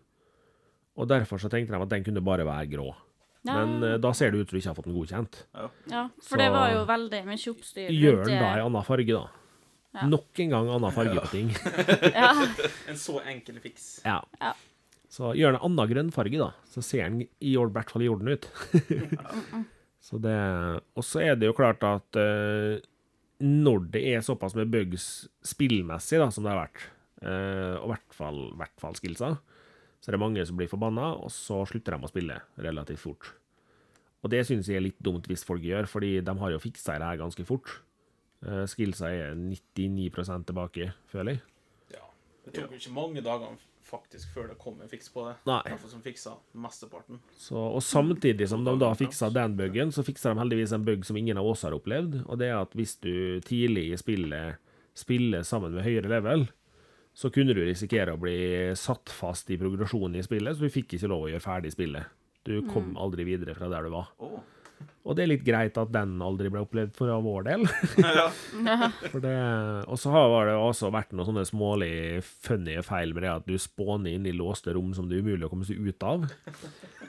[0.99, 2.89] Og derfor så tenkte de at den kunne bare være grå.
[3.47, 3.55] Ja.
[3.55, 5.35] Men uh, da ser det ut til du ikke har fått den godkjent.
[5.55, 5.67] Ja,
[6.19, 7.89] for Så- det var jo veldig mye oppstyr.
[7.95, 9.27] Gjør den da i annen farge, da.
[9.95, 10.03] Ja.
[10.11, 11.49] Nok en gang annen farge på ting.
[12.13, 12.33] Ja.
[12.91, 14.01] En så enkel fiks.
[14.05, 14.19] Ja.
[15.09, 16.51] Så gjør den annen grønnfarge, da.
[16.69, 18.49] Så ser den i hvert fall i orden ut.
[20.07, 20.37] så det
[20.95, 22.77] Og så er det jo klart at uh,
[23.41, 26.85] når det er såpass med bugs spillmessig, da, som det har vært,
[27.25, 29.33] uh, og i hvert fall, hvert fall skillsa,
[29.99, 33.33] så er det mange som blir forbanna, og så slutter de å spille relativt fort.
[34.23, 36.99] Og det syns jeg er litt dumt hvis folk gjør, fordi de har jo fiksa
[36.99, 37.79] det her ganske fort.
[38.45, 41.43] Uh, skillsa er 99 tilbake, føler jeg.
[41.97, 42.05] Ja.
[42.45, 45.35] Det tok jo ikke mange dagene faktisk før det kom en fiks på det.
[45.49, 45.63] Nei.
[45.67, 47.23] Derfor som fiksa mesteparten.
[47.41, 51.07] Så, og samtidig som de da fiksa den buggen, så fiksa de heldigvis en bug
[51.09, 54.61] som ingen av oss har opplevd, og det er at hvis du tidlig i spillet
[54.99, 56.49] spiller sammen med høyere level,
[57.19, 58.39] så kunne du risikere å bli
[58.79, 62.15] satt fast i progresjonen i spillet, så du fikk ikke lov å gjøre ferdig spillet.
[62.47, 64.13] Du kom aldri videre fra der du var.
[64.23, 64.29] Å,
[65.09, 67.63] Og det er litt greit at den aldri ble opplevd for vår del.
[69.13, 69.37] For det,
[69.89, 71.93] og så har det også vært noen sånne smålig
[72.45, 75.49] funny feil med det at du spåner inn i låste rom som det er umulig
[75.49, 76.29] å komme seg ut av.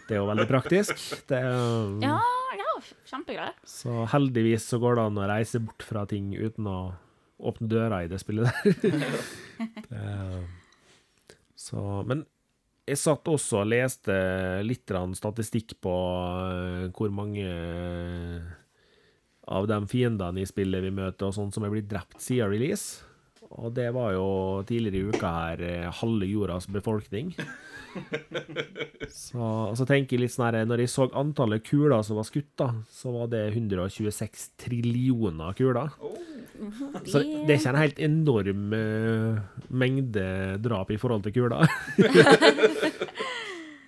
[0.07, 1.03] Det er jo veldig praktisk.
[1.27, 1.59] Det er,
[2.05, 2.15] ja,
[2.57, 2.71] ja,
[3.11, 3.59] kjempegreier.
[3.67, 6.79] Så heldigvis så går det an å reise bort fra ting uten å
[7.51, 8.95] åpne døra i det spillet der.
[9.91, 10.07] det,
[11.59, 12.23] så, men
[12.89, 14.15] jeg satt også og leste
[14.65, 15.93] litt statistikk på
[16.49, 17.45] eh, hvor mange
[19.49, 23.05] av de fiendene i spillet vi møter, og sånn som er blitt drept siden release.
[23.49, 24.27] Og det var jo
[24.69, 27.33] tidligere i uka her eh, halve jordas befolkning.
[29.09, 32.27] Så, og så tenker jeg litt sånn her, Når jeg så antallet kuler som var
[32.27, 35.89] skutt, da, så var det 126 trillioner kuler.
[37.07, 39.39] Så det er ikke en helt enorm uh,
[39.71, 40.25] mengde
[40.61, 41.65] drap i forhold til kuler.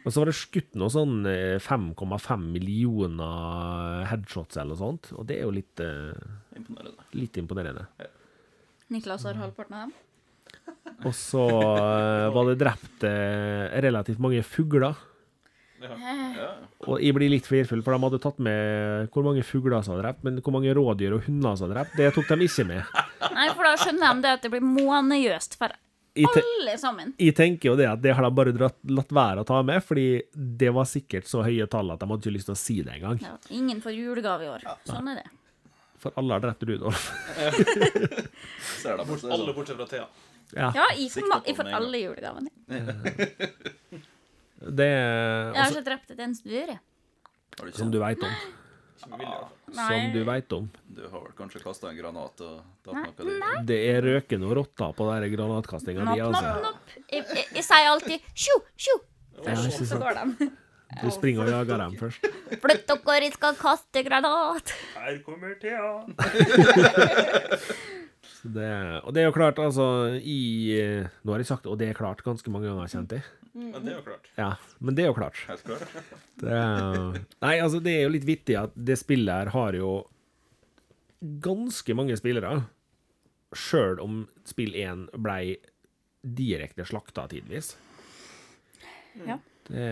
[0.02, 5.28] Og så var det skutt noe sånn eh, 5,5 millioner headshots eller noe sånt, og
[5.30, 7.06] det er jo litt, uh, Imponerende.
[7.20, 7.84] litt imponerende.
[8.92, 9.94] Niklas har halvparten av dem.
[11.08, 15.00] Og så eh, var det drept eh, relativt mange fugler.
[15.82, 15.96] Ja.
[16.38, 16.50] Ja.
[16.86, 20.04] Og jeg blir litt flirfull, for de hadde tatt med hvor mange fugler som var
[20.06, 23.00] drept, men hvor mange rådyr og hunder som var drept, det tok de ikke med.
[23.38, 25.74] Nei, for da skjønner de det at det blir månejøst for
[26.12, 27.14] alle sammen.
[27.16, 29.80] jeg tenker jo det at det har de bare dratt, latt være å ta med,
[29.86, 32.82] fordi det var sikkert så høye tall at de hadde ikke lyst til å si
[32.84, 33.22] det engang.
[33.24, 34.66] Ja, ingen får julegave i år.
[34.90, 35.30] Sånn er det.
[36.02, 37.08] For alle har drept Rudolf.
[38.82, 40.08] Ser da, bort, Alle bortsett fra Thea.
[40.56, 42.50] Ja, Ja, jeg får, jeg får alle julegavene.
[44.80, 46.82] det Jeg har ikke drept et eneste dyr, jeg.
[47.58, 47.80] Har du ikke?
[47.80, 48.34] Som du veit om.
[49.02, 49.46] Fall.
[49.74, 50.68] Som du veit om.
[50.94, 53.64] Du har vel kanskje kasta en granat og tatt noe av det?
[53.72, 56.74] Det er røkende og rotter på den granatkastinga di, altså.
[57.08, 59.00] Jeg, jeg, jeg sier alltid tjo, tjo,
[59.48, 60.52] Ja, så går de.
[61.02, 62.26] Du springer og jager dem først.
[62.62, 64.74] Flytt dere, jeg skal kaste granat.
[64.98, 65.92] Her kommer Thea.
[68.42, 68.72] Det,
[69.06, 69.86] og det er jo klart, altså
[70.18, 73.28] i eh, Nå har jeg sagt 'og det er klart' ganske mange ganger, kjente jeg.
[73.54, 74.30] Men det er jo klart.
[74.38, 75.38] Ja, men det er jo klart.
[75.48, 75.96] Helt klart.
[76.40, 80.08] Det er, nei, altså, det er jo litt vittig at det spillet her har jo
[81.22, 82.64] ganske mange spillere.
[83.54, 85.58] Sjøl om spill 1 blei
[86.24, 87.76] direkte slakta tidvis.
[89.28, 89.38] Ja.
[89.68, 89.88] Det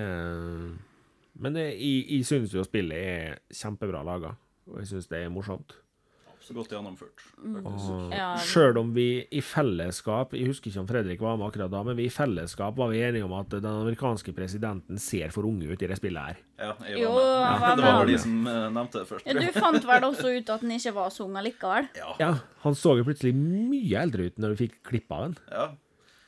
[1.40, 4.34] men det, jeg, jeg syns jo spillet er kjempebra laga,
[4.68, 5.78] og jeg syns det er morsomt.
[6.50, 7.22] Så godt gjennomført.
[7.62, 8.32] Og Ja.
[8.42, 11.96] Sjøl om vi i fellesskap Jeg husker ikke om Fredrik var med akkurat da, men
[12.00, 15.84] vi i fellesskap var vi enige om at den amerikanske presidenten ser for unge ut
[15.86, 16.40] i det spillet her.
[16.58, 17.46] Ja, jeg Jo, var med.
[17.54, 19.30] han var Det var vel de som eh, nevnte det først.
[19.30, 21.92] Ja, du fant vel også ut at den ikke var så ung allikevel?
[22.18, 22.34] Ja,
[22.66, 25.38] Han så jo plutselig mye eldre ut når vi fikk klipp av den.
[25.54, 25.70] Ja.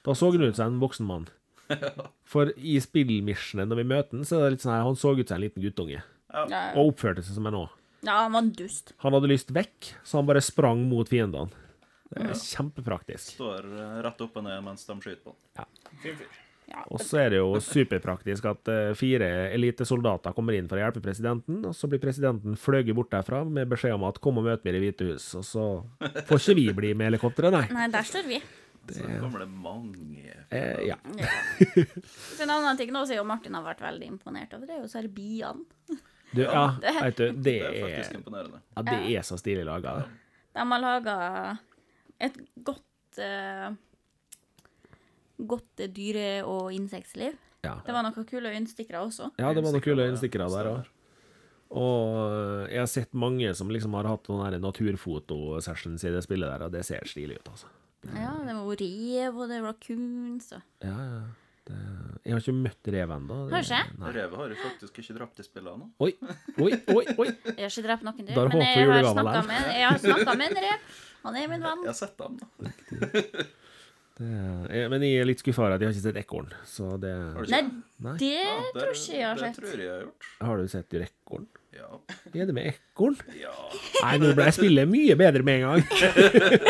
[0.06, 1.28] Da så han ut som en voksen mann.
[2.32, 5.18] For i spillmissionen når vi møter den, så er det litt sånn her, han så
[5.18, 6.04] ut som en liten guttunge.
[6.32, 6.72] Ja.
[6.78, 7.72] Og oppførte seg som en òg.
[8.02, 8.94] Ja, han var en dust.
[9.04, 11.54] Han hadde lyst vekk, så han bare sprang mot fiendene.
[12.12, 13.36] Det er kjempepraktisk.
[13.38, 15.44] Står eh, rett opp og ned mens de skyter på den.
[15.62, 16.16] Ja.
[16.72, 16.86] Ja.
[16.88, 21.04] Og så er det jo superpraktisk at eh, fire elitesoldater kommer inn for å hjelpe
[21.04, 24.64] presidenten, og så blir presidenten fløyet bort derfra med beskjed om at 'kom og møt
[24.64, 25.66] meg i Det hvite hus', og så
[26.28, 27.66] får ikke vi bli med helikopteret, nei.
[27.76, 28.42] Nei, der står vi.
[28.92, 30.22] Så kommer det mange
[30.52, 30.98] Eh, ja.
[31.16, 31.28] Ja.
[32.36, 34.82] Så en annen ting nå som jo Martin har vært veldig imponert over, det er
[34.82, 35.64] jo serbiene.
[36.32, 36.66] Du, ja,
[37.02, 38.62] vet du, det Det er er, faktisk imponerende.
[38.78, 39.98] ja, det er så stilig laga.
[40.56, 41.16] De har laga
[42.20, 43.74] et godt uh,
[45.42, 47.34] Godt dyre- og insektliv.
[47.66, 47.76] Ja.
[47.86, 49.32] Det var noen kule øyenstikkere også.
[49.42, 50.90] ja, det var noen kule Øyenstikkere, der òg.
[51.72, 52.18] Og
[52.68, 56.66] eh, jeg har sett mange som liksom har hatt noen naturfotosessions i det spillet der,
[56.68, 57.70] og det ser stilig ut, altså.
[58.18, 61.22] Ja, det var rev, og det var kuns og Ja, ja.
[61.72, 63.38] Det, jeg har ikke møtt rev ennå.
[63.50, 65.88] Revet har jo faktisk ikke drept i spillet ennå.
[66.04, 66.12] Oi,
[66.60, 67.06] oi, oi!
[67.16, 67.30] oi.
[67.48, 70.42] Jeg har ikke drept noen dyr, er men jeg har snakka med, jeg har snakket
[70.42, 71.00] med en rev.
[71.22, 71.84] Han er min venn.
[71.86, 73.48] Jeg har sett dem, da.
[74.22, 74.28] Det,
[74.76, 76.52] jeg, men jeg er litt skuffa over at jeg har ikke sett ekorn.
[76.68, 78.16] Så det Har du Nei, det, Nei.
[78.20, 79.56] det Ja, tror ikke jeg har sett.
[79.56, 80.28] Det tror jeg jeg har gjort.
[80.46, 81.48] Har du sett ekorn?
[81.72, 81.88] Ja.
[82.36, 83.16] Er det med ekorn?
[83.40, 83.52] ja.
[84.02, 85.84] Nei, nå ble spillet mye bedre med en gang.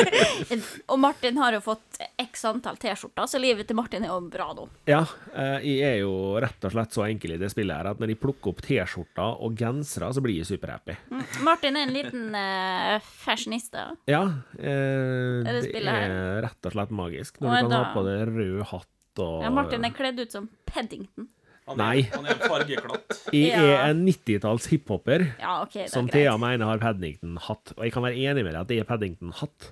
[0.92, 4.50] Og Martin har jo fått x antall T-skjorter, så livet til Martin er jo bra
[4.58, 4.68] nå.
[4.90, 5.02] Ja,
[5.34, 8.14] eh, jeg er jo rett og slett så enkel i det spillet her at når
[8.14, 10.98] jeg plukker opp T-skjorter og gensere, så blir jeg superhappy.
[11.12, 11.26] Mm.
[11.48, 13.90] Martin er en liten uh, fashionista.
[14.12, 14.24] Ja,
[14.62, 17.40] Uh, det det er rett og slett magisk.
[17.42, 20.20] Og Når du kan da- ha på deg rød hatt og Ja, Martin er kledd
[20.22, 21.28] ut som Paddington.
[21.70, 22.00] Han Nei.
[22.02, 23.18] er, han er en fargeklatt.
[23.32, 26.08] Jeg er en 90-talls hiphoper Ja, okay, som.
[26.12, 27.76] Thea mener har Paddington-hatt.
[27.78, 29.70] Og jeg kan være enig med deg at det er Paddington-hatt.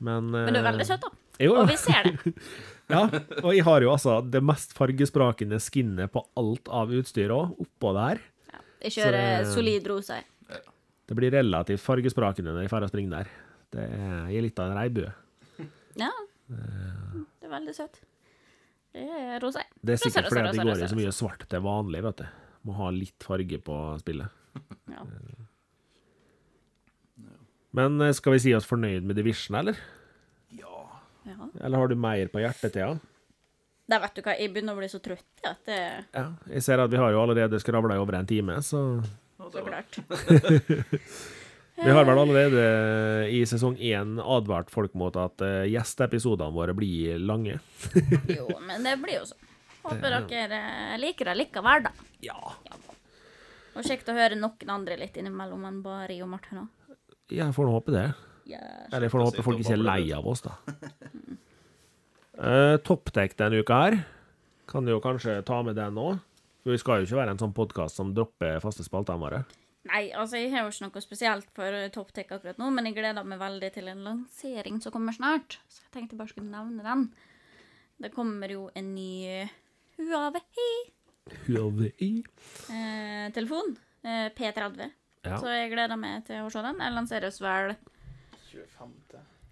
[0.00, 1.12] Men, Men du er eh, veldig søt, da.
[1.40, 2.34] Jo, Og vi ser det.
[2.90, 3.04] Ja,
[3.44, 7.92] og jeg har jo altså det mest fargesprakende skinnet på alt av utstyr òg, oppå
[7.94, 8.18] der.
[8.82, 10.16] Jeg kjører det- solid rosa.
[11.06, 13.30] Det blir relativt fargesprakende når jeg drar og springer der.
[13.70, 15.12] Det er, jeg er litt av en reibue.
[16.00, 16.10] Ja.
[16.50, 18.00] Det er veldig søt.
[18.94, 19.62] Det er rosa.
[19.80, 22.26] Det er sikkert fordi det de går i så mye svart til vanlig, vet du.
[22.68, 24.38] Må ha litt farge på spillet.
[24.90, 25.04] Ja.
[27.78, 29.78] Men eh, skal vi si oss fornøyd med Division, eller?
[30.58, 30.80] ja.
[31.28, 31.36] ja.
[31.62, 32.96] Eller har du mer på hjertet, Thea?
[33.90, 35.78] Der vet du hva, jeg begynner å bli så trøtt Ja, at det
[36.14, 36.24] Ja.
[36.52, 39.02] Jeg ser at vi har jo allerede skravla i over en time, så
[39.50, 39.96] Så klart.
[41.80, 42.64] Vi har vel allerede
[43.32, 47.58] i sesong én advart folk mot at eh, gjesteepisodene våre blir lange.
[48.38, 49.46] Jo, men det blir jo sånn.
[49.86, 51.92] Håper dere eh, liker det likevel, da.
[52.24, 52.36] Ja.
[53.76, 56.96] Og kjekt å høre noen andre litt innimellom enn bare og Martin òg.
[57.30, 58.08] Jeg får nå håpe det.
[58.50, 58.88] Yeah.
[58.90, 60.56] Eller jeg får nå håpe folk ikke er lei av oss, da.
[62.40, 63.98] Uh, Topptek denne uka her.
[64.70, 66.12] Kan jo kanskje ta med den nå.
[66.66, 69.44] Vi skal jo ikke være en sånn podkast som dropper faste spaltene våre.
[69.88, 73.24] Nei, altså jeg har jo ikke noe spesielt for Toptech akkurat nå, men jeg gleder
[73.24, 75.56] meg veldig til en lansering som kommer snart.
[75.72, 77.06] Så jeg tenkte jeg bare skulle nevne den.
[78.00, 79.46] Det kommer jo en ny
[80.00, 80.66] Huawei
[81.46, 82.10] Huawei
[83.36, 84.90] Telefon Eh, P30.
[85.24, 85.36] Ja.
[85.36, 86.78] Så jeg gleder meg til å se den.
[86.80, 87.74] Den lanseres vel
[88.48, 88.94] 25.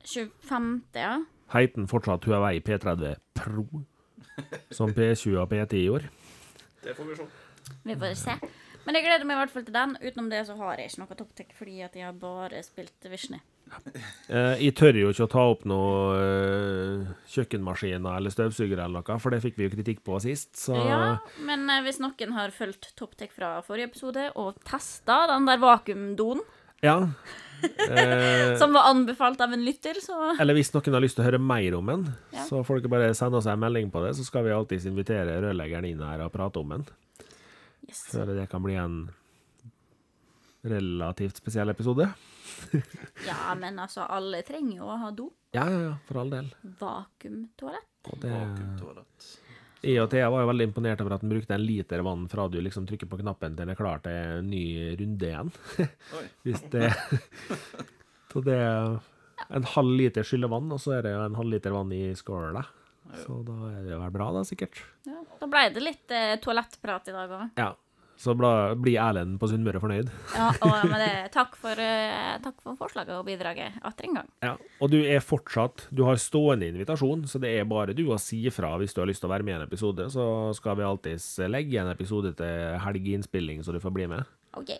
[0.08, 1.18] 25., ja.
[1.52, 3.66] Heiten fortsatt Huawei P30 Pro?
[4.72, 6.08] Som P20 og P10 i år.
[6.84, 7.28] Det får vi se.
[7.84, 8.38] Vi får se.
[8.88, 9.90] Men jeg gleder meg i hvert fall til den.
[10.00, 13.36] Utenom det så har jeg ikke noe ToppTech, fordi at jeg har bare spilt Vishny.
[14.32, 19.18] Eh, jeg tør jo ikke å ta opp noe eh, kjøkkenmaskiner eller støvsugere eller noe,
[19.20, 21.00] for det fikk vi jo kritikk på sist, så Ja,
[21.44, 26.40] men eh, hvis noen har fulgt ToppTech fra forrige episode og testa den der vakuumdoen,
[26.84, 26.96] ja.
[27.58, 31.26] Eh, som var anbefalt av en lytter, så Eller hvis noen har lyst til å
[31.26, 32.44] høre mer om den, Ja.
[32.46, 35.40] så får dere bare sende oss en melding på det, så skal vi alltids invitere
[35.42, 36.86] rørleggeren inn her og prate om den.
[37.88, 38.04] Yes.
[38.12, 39.00] Føler det kan bli en
[40.68, 42.10] relativt spesiell episode.
[43.26, 45.28] Ja, men altså, alle trenger jo å ha do.
[45.54, 46.48] Ja, ja, ja, for all del.
[46.80, 48.08] Vakuumtoalett.
[48.08, 49.26] Og det, Vakuumtoalett.
[49.84, 52.48] jeg og Thea var jo veldig imponert over at den brukte en liter vann fra
[52.50, 54.64] du liksom trykker på knappen til den er klar til en ny
[54.98, 55.52] runde igjen.
[56.46, 56.90] Hvis det
[58.32, 58.98] Så det er
[59.54, 62.64] en halv liter skyllevann, og så er det jo en halv liter vann i skåla.
[63.24, 64.80] Så da er det vel bra, da, sikkert.
[65.08, 67.60] Ja, da ble det litt eh, toalettprat i dag òg.
[67.60, 67.74] Ja.
[68.18, 70.08] Så blir Erlend på Sunnmøre fornøyd.
[70.34, 74.32] Ja, og med det, takk for, eh, takk for forslaget og bidraget atter en gang.
[74.42, 78.18] Ja, og du er fortsatt Du har stående invitasjon, så det er bare du å
[78.18, 80.10] si fra hvis du har lyst til å være med i en episode.
[80.10, 80.24] Så
[80.58, 84.26] skal vi alltids legge en episode til helgeinnspilling, så du får bli med.
[84.58, 84.74] OK.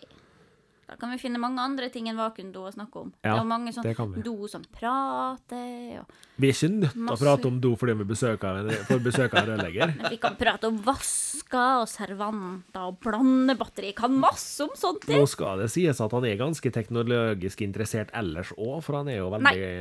[0.89, 3.11] Da kan vi finne mange andre ting enn vakuumdo å snakke om.
[3.21, 7.17] Ja, det er mange sånn do som prater, og Vi er ikke nødt til å
[7.19, 9.93] prate om do fordi vi besøker, får besøk av en rørlegger.
[10.15, 13.93] vi kan prate om vasker og servanter og blandebatteri.
[13.97, 15.05] Kan masse om sånt.
[15.13, 19.21] Nå skal det sies at han er ganske teknologisk interessert ellers òg, for han er
[19.21, 19.71] jo veldig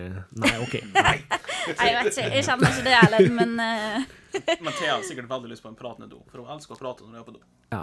[0.44, 0.80] Nei, OK.
[0.92, 1.18] Nei.
[1.68, 4.14] Nei, Jeg vet ikke, jeg kjenner ikke det heller, men eh,
[4.61, 7.05] Men Thea har sikkert veldig lyst på en pratende do, for hun elsker å prate
[7.05, 7.43] når hun er på do.
[7.72, 7.83] Ja.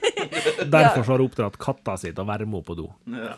[0.76, 2.90] Derfor så har hun oppdratt katta si til å være med på do.
[3.10, 3.34] Ja.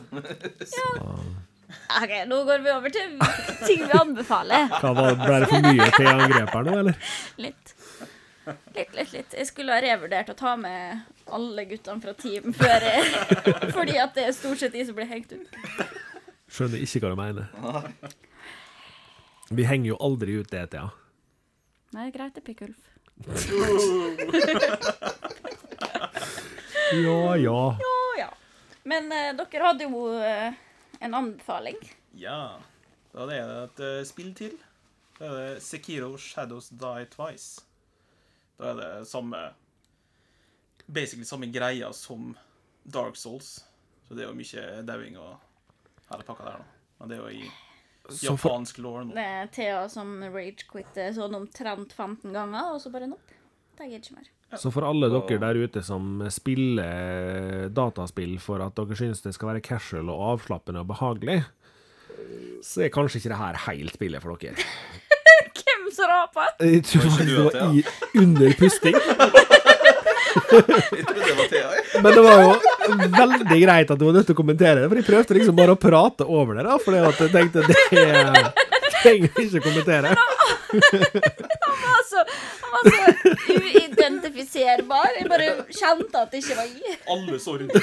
[2.03, 3.15] OK, nå går vi over til
[3.67, 4.69] ting vi anbefaler.
[4.83, 7.15] Hva var, Ble det for mye Thea-angrep her nå, eller?
[7.41, 7.75] Litt.
[8.75, 9.35] Litt, litt, litt.
[9.39, 13.05] Jeg skulle ha revurdert å ta med alle guttene fra team før jeg
[13.77, 15.61] Fordi at det er stort sett de som blir hengt ut.
[16.53, 18.11] Skjønner ikke hva du mener.
[19.53, 20.91] Vi henger jo aldri ut det, Thea.
[21.93, 22.81] Nei, greit, det er Pikkulf.
[26.93, 27.77] Ja, ja.
[27.81, 28.29] Ja, ja.
[28.83, 30.53] Men eh, dere hadde jo eh,
[31.01, 31.79] en anbefaling.
[32.17, 32.59] Ja.
[33.13, 34.57] Da er det et eh, spill til.
[35.19, 37.65] Da er det Sekiro Shadows Die Twice.
[38.59, 39.51] Da er det samme
[40.87, 42.35] Basically samme greia som
[42.85, 43.63] Dark Souls.
[44.09, 45.37] Så det er jo mye dauing og
[46.11, 46.65] hele pakka der, da.
[46.99, 47.51] Men det er jo i
[48.23, 49.15] japansk law nå.
[49.17, 53.35] Det er Thea som rage-quitter sånn omtrent 15 ganger, og så bare nopp.
[53.79, 54.31] Det gidder ikke mer.
[54.61, 59.55] så for alle dere der ute som spiller dataspill for at dere synes det skal
[59.55, 61.41] være casual og avslappende og behagelig,
[62.63, 64.69] så er kanskje ikke det her helt spillet for dere.
[65.63, 66.53] Hvem som raper?
[66.61, 67.85] Jeg tror faktisk det var i,
[68.23, 68.97] under pusting.
[70.99, 71.69] Jeg trodde det var Thea.
[71.77, 72.03] jeg.
[72.03, 72.51] Men det var jo
[73.19, 75.75] veldig greit at du var nødt til å kommentere det, for jeg prøvde liksom bare
[75.77, 77.77] å prate over det, da, fordi at jeg tenkte det
[79.03, 80.15] trenger vi ikke kommentere.
[81.93, 82.19] Altså,
[82.63, 83.03] han var så
[83.53, 85.11] uidentifiserbar.
[85.19, 86.97] Jeg bare kjente at det ikke var i.
[87.17, 87.83] Alle så rundt deg.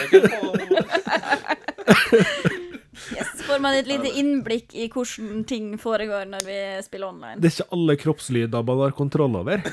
[3.16, 7.40] Yes, får man et lite innblikk i hvordan ting foregår når vi spiller online.
[7.40, 9.64] Det er ikke alle kroppslyder man har kontroll over.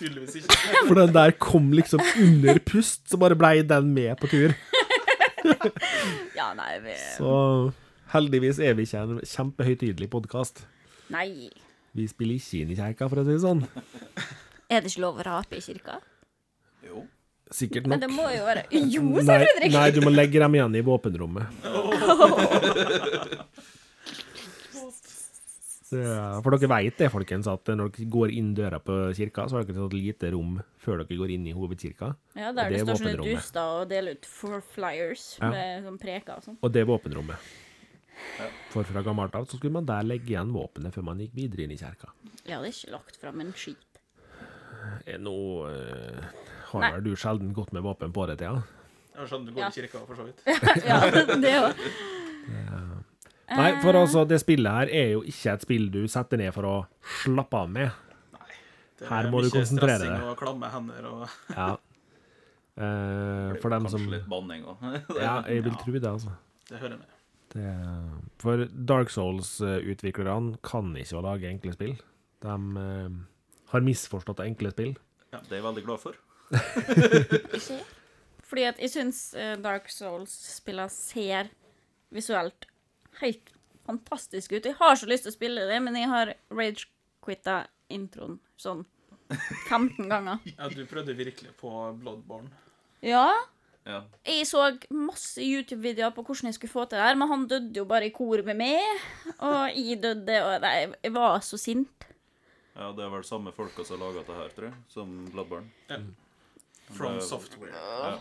[0.00, 0.56] Tydeligvis ikke.
[0.88, 4.56] For den der kom liksom under pust, så bare blei den med på tur.
[6.36, 7.30] Ja, nei, vi Så
[8.12, 10.62] heldigvis er vi ikke en kjempehøytidelig podkast.
[11.12, 11.48] Nei.
[11.96, 13.62] Vi spiller ikke inn i kirka, for å si det sånn.
[14.70, 15.96] Er det ikke lov å rape i kirka?
[16.86, 17.06] Jo.
[17.50, 18.04] Sikkert Men nok.
[18.04, 18.62] det må jo være
[18.94, 19.72] Jo, sa Fredrik!
[19.74, 21.44] nei, du må legge dem igjen i våpenrommet.
[21.66, 23.40] Er-
[25.90, 29.64] For dere vet det, folkens, at når dere går inn døra på kirka, så har
[29.68, 32.12] dere et lite rom før dere går inn i hovedkirka.
[32.36, 35.50] Ja, der Det det er står sånne duster og deler ut for flyers Ja.
[35.50, 36.58] med sånn preker og sånn.
[36.62, 37.36] Og det er våpenrommet.
[38.70, 41.64] For fra gammelt av så skulle man der legge igjen våpenet før man gikk videre
[41.64, 42.12] inn i kirka.
[42.44, 43.76] Jeg hadde ikke lagt fram en skit.
[45.06, 46.22] Eh, Nå øh,
[46.70, 46.92] har Nei.
[46.92, 48.62] vel du sjelden gått med våpen på deg, Thea?
[49.16, 49.68] Jeg skjønner du går Ja.
[49.68, 50.40] i kirka, for så vidt.
[50.86, 51.00] ja,
[51.40, 51.74] det òg.
[53.50, 56.68] Nei, for altså, det spillet her er jo ikke et spill du setter ned for
[56.68, 56.74] å
[57.24, 57.90] slappe av med.
[58.36, 58.50] Nei,
[59.00, 60.26] Det Her er må du mye konsentrere stressing deg.
[60.30, 61.24] Og klamme hender og
[61.56, 61.70] Ja.
[62.80, 64.84] Eh, for dem Kanskje som litt banning òg.
[65.20, 66.30] Ja, jeg vil tro det, altså.
[66.70, 67.10] Det hører med.
[67.52, 67.72] Det,
[68.40, 71.96] for Dark Souls-utviklerne kan ikke å lage enkle spill.
[72.40, 73.18] De eh,
[73.74, 74.94] har misforstått enkle spill.
[75.34, 76.16] Ja, Det er jeg veldig glad for.
[77.58, 77.82] Ikke?
[78.50, 81.52] Fordi at jeg syns eh, Dark Souls-spillene ser
[82.14, 82.69] visuelt
[83.20, 83.52] helt
[83.86, 84.64] fantastisk ut.
[84.64, 88.84] Jeg har så lyst til å spille det, men jeg har rage-quitta introen sånn
[89.68, 90.38] 15 ganger.
[90.58, 92.50] Ja, du prøvde virkelig på Bloodborne.
[93.02, 93.32] Ja,
[93.88, 94.02] Ja.
[94.28, 97.72] jeg så masse YouTube-videoer på hvordan jeg skulle få til det her, men han døde
[97.80, 99.00] jo bare i kor med meg,
[99.40, 102.04] og jeg døde, og nei, jeg var så sint.
[102.76, 105.70] ja, det er vel samme folka som har laga det her, tror jeg, som Bloodborne.
[106.90, 107.72] From Det- Software.
[107.72, 108.12] Ja.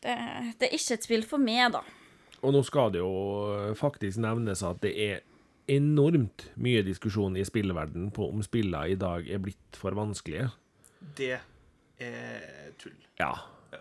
[0.00, 0.16] Det,
[0.58, 1.82] det er ikke et spill for meg, da.
[2.42, 5.20] Og nå skal det jo faktisk nevnes at det er
[5.70, 10.48] enormt mye diskusjon i spillverden på om spillene i dag er blitt for vanskelige.
[11.18, 11.36] Det
[12.00, 12.96] er tull.
[13.20, 13.34] Ja.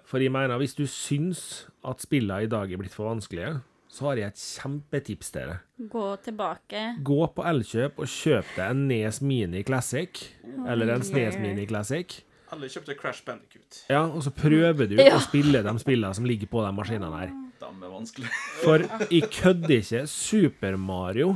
[0.05, 4.05] For jeg mener, hvis du syns at spillene i dag er blitt for vanskelige, så
[4.11, 5.63] har jeg et kjempetips til deg.
[5.89, 6.81] Gå tilbake.
[7.07, 10.21] Gå på Elkjøp og kjøp deg en Nes Mini Classic,
[10.69, 12.19] eller en Snes Mini Classic.
[12.53, 13.83] Alle kjøpte Crash Bandicoot.
[13.89, 15.15] Ja, og så prøver du Ja.
[15.17, 17.33] å spille de spillene som ligger på de maskinene her.
[17.59, 18.33] De er vanskelig.
[18.63, 20.03] For jeg kødder ikke.
[20.09, 21.35] Super Mario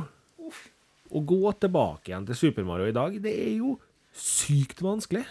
[1.14, 3.76] Å gå tilbake igjen til Super Mario i dag, det er jo
[4.14, 5.24] sykt vanskelig.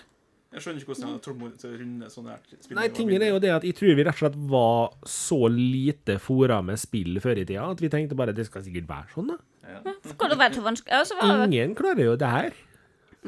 [0.53, 2.77] Jeg skjønner ikke hvordan jeg har tålmodighet til å runde sånne her spill.
[2.77, 6.19] Nei, tingen er jo det at jeg tror vi rett og slett var så lite
[6.21, 9.33] fora med spill før i tida, at vi tenkte bare det skal sikkert være sånn,
[9.33, 9.39] da.
[9.73, 9.95] Ja.
[10.11, 11.33] Skal det være så vanskelig?
[11.47, 12.61] Ingen klarer jo det her.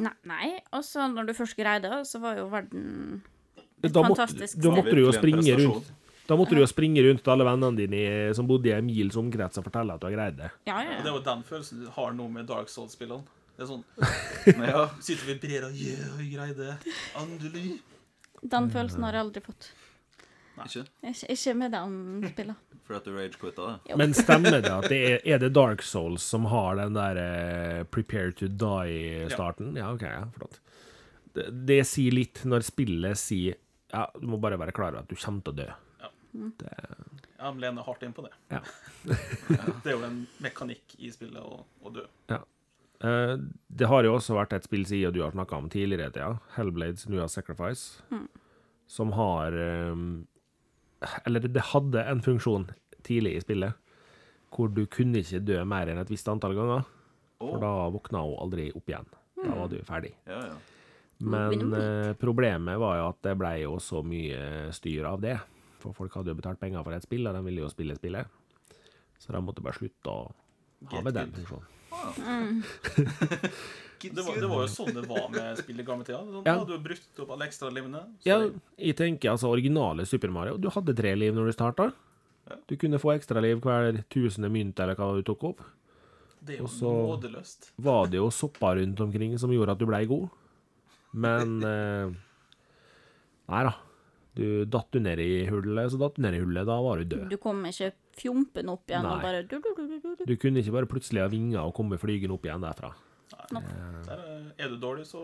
[0.05, 0.51] Nei, nei.
[0.75, 2.85] Og så når du først greide det, så var jo verden
[3.81, 5.93] et Da måtte, fantastisk da måtte du jo springe rundt
[6.25, 9.17] Da måtte du jo springe rundt til alle vennene dine som bodde i en mils
[9.19, 10.51] omkrets og fortelle at du har greid det.
[10.65, 13.25] Ja, ja, Og det er jo den følelsen du har nå med Dark Souls-spillene.
[13.55, 13.83] Det er sånn
[14.73, 14.87] Ja.
[14.99, 16.77] Sitter og vibrerer Yeah, jeg greide.
[17.21, 17.79] Endelig.
[18.41, 19.69] Den følelsen har jeg aldri fått.
[20.55, 20.85] Ikke?
[21.03, 21.95] Ikke, ikke med den
[22.31, 22.57] spillene.
[22.85, 23.95] For at du rage-quitta det?
[23.97, 27.79] Men stemmer det at det er, er det Dark Souls som har den der eh,
[27.89, 29.73] prepare to die-starten?
[29.79, 29.89] Ja.
[29.95, 30.59] OK, ja, flott.
[31.35, 33.57] Det, det sier litt når spillet sier
[33.91, 35.67] ja, du må bare være klar over at du kommer til å dø.
[37.37, 38.31] Ja, men Lene er hardt inn på det.
[38.51, 38.61] Ja.
[39.83, 42.05] det er jo en mekanikk i spillet å, å dø.
[43.03, 43.35] Eh,
[43.67, 46.35] det har jo også vært et spill siden du har snakka om tidligere, Thea.
[46.55, 48.01] Hellblades New Sacrifice.
[48.87, 49.95] Som har eh,
[51.25, 52.69] Eller det hadde en funksjon
[53.05, 53.81] tidlig i spillet
[54.55, 56.85] hvor du kunne ikke dø mer enn et visst antall ganger.
[57.41, 59.09] For da våkna hun aldri opp igjen.
[59.35, 60.13] Da var du ferdig.
[60.29, 60.55] Ja, ja.
[61.17, 65.35] Men eh, problemet var jo at det ble jo så mye styr av det.
[65.85, 68.25] For folk hadde jo betalt penger for et spill, og de ville jo spille spillet.
[69.21, 71.71] Så de måtte bare slutte å ha Get med den funksjonen.
[74.05, 76.19] Det var, det var jo sånn det var med spill i gamle tida.
[76.19, 76.43] Sånn, Ja.
[76.51, 78.01] Da hadde du brukt opp alle ekstralivene.
[78.27, 78.37] Ja,
[78.77, 80.57] jeg tenker altså originale Super Mario.
[80.61, 81.87] Du hadde tre liv når du starta.
[82.49, 82.57] Ja.
[82.69, 85.63] Du kunne få ekstraliv hver tusende mynt eller hva du tok opp.
[86.45, 87.71] Det er jo Og så- nådeløst.
[87.81, 90.29] Var det jo sopper rundt omkring som gjorde at du blei god.
[91.13, 92.11] Men eh,
[93.49, 93.73] Nei da.
[94.35, 96.65] Du datt du ned i hullet, så datt du ned i hullet.
[96.67, 97.29] Da var du død.
[97.31, 100.23] Du kom ikke fjompen opp igjen og bare du, du, du, du, du.
[100.27, 102.91] Du kunne ikke bare plutselig ha vinger og komme flygende opp igjen derfra.
[103.51, 103.61] Der,
[104.11, 105.21] er- er du dårlig, så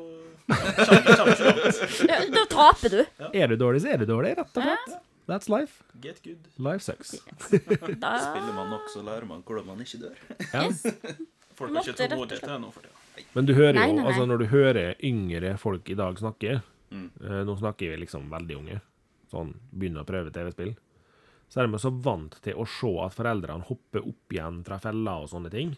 [0.48, 2.34] kommer kommer ikke langt.
[2.36, 3.02] Da taper du.
[3.34, 4.98] Er du dårlig, så er du dårlig, rett og slett.
[5.30, 5.84] That's life.
[6.02, 6.48] Get good.
[6.60, 7.14] Life sucks.
[8.02, 10.18] Da Spiller man nok, så lærer man hvordan man ikke dør.
[10.52, 10.66] Ja.
[11.56, 13.28] Folk har ikke tålmodighet til det nå for tida.
[13.36, 14.08] Men du hører jo, Nei, nei, nei.
[14.10, 16.62] altså når du hører yngre folk i dag snakke
[16.92, 17.06] Mm.
[17.24, 18.74] eh, Nå snakker vi liksom veldig unge,
[19.32, 20.76] sånn begynner å prøve TV-spill.
[21.52, 25.18] Så er de så vant til å se at foreldrene hopper opp igjen fra fella
[25.24, 25.74] og sånne ting,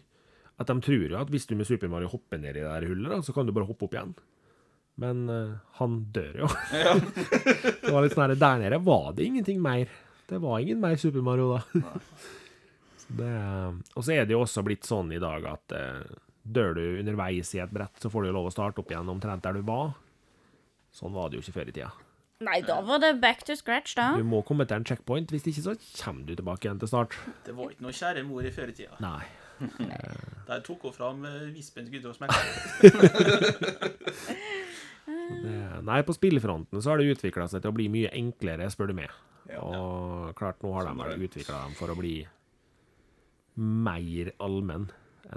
[0.62, 2.86] at de tror jo at hvis du med Super Mario hopper ned i det der
[2.86, 4.14] hullet, da, så kan du bare hoppe opp igjen.
[5.02, 6.50] Men uh, han dør jo.
[7.82, 9.90] det var litt sånn her, Der nede var det ingenting mer.
[10.30, 11.64] Det var ingen mer Super Mario da.
[13.04, 13.32] Så det,
[13.92, 16.06] og så er det jo også blitt sånn i dag at uh,
[16.44, 19.10] dør du underveis i et brett, så får du jo lov å starte opp igjen
[19.12, 19.90] omtrent der du var.
[20.94, 21.90] Sånn var det jo ikke før i tida.
[22.42, 24.10] Nei, da var det back to scratch, da.
[24.18, 27.14] Du må komme til en checkpoint, hvis ikke så kommer du tilbake igjen til start.
[27.46, 28.72] Det var ikke noe kjære mor i før.
[29.04, 29.22] Nei.
[30.48, 32.38] Der tok hun fram eh, vispens gutter og smekka.
[35.84, 38.96] Nei, på spillfronten så har det utvikla seg til å bli mye enklere, spør du
[38.98, 39.14] meg.
[39.50, 39.60] Ja.
[39.60, 42.16] Og klart, nå har de vel utvikla dem for å bli
[43.54, 44.88] mer allmenn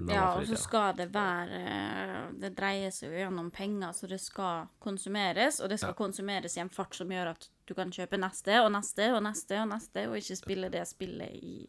[0.10, 4.68] Ja, og så skal det være Det dreier seg jo gjennom penger, så det skal
[4.84, 6.00] konsumeres, og det skal Ja.
[6.02, 9.62] konsumeres i en fart som gjør at du kan kjøpe neste og neste og neste
[9.62, 11.68] og neste, og ikke spille det spillet i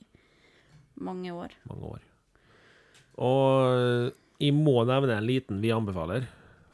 [1.00, 1.54] mange år.
[1.68, 2.00] mange år.
[3.18, 6.26] Og jeg må nevne en liten vi anbefaler.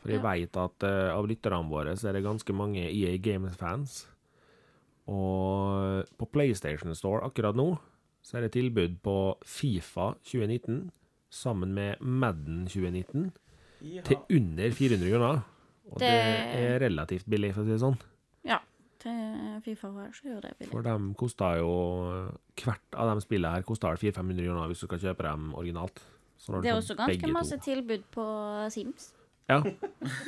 [0.03, 0.33] For jeg Ja.
[0.33, 4.07] vet at uh, av lytterne våre så er det ganske mange EA Games-fans.
[5.07, 7.79] Og på PlayStation Store akkurat nå
[8.25, 10.91] så er det tilbud på Fifa 2019
[11.35, 13.33] sammen med Madden 2019
[14.07, 15.43] til under 400 kroner.
[15.93, 17.99] Og det, Det- er relativt billig, for å si det sånn.
[18.49, 18.59] Ja,
[19.03, 20.71] til Fifa så gjør det billig.
[20.73, 21.73] For de kosta jo
[22.57, 26.01] Hvert av de spillene her kosta vel 400-500 kroner hvis du skal kjøpe dem originalt.
[26.39, 28.25] Så Det er også ganske masse to- tilbud på
[28.73, 29.13] Sims.
[29.49, 29.59] Ja.
[29.61, 29.75] Det,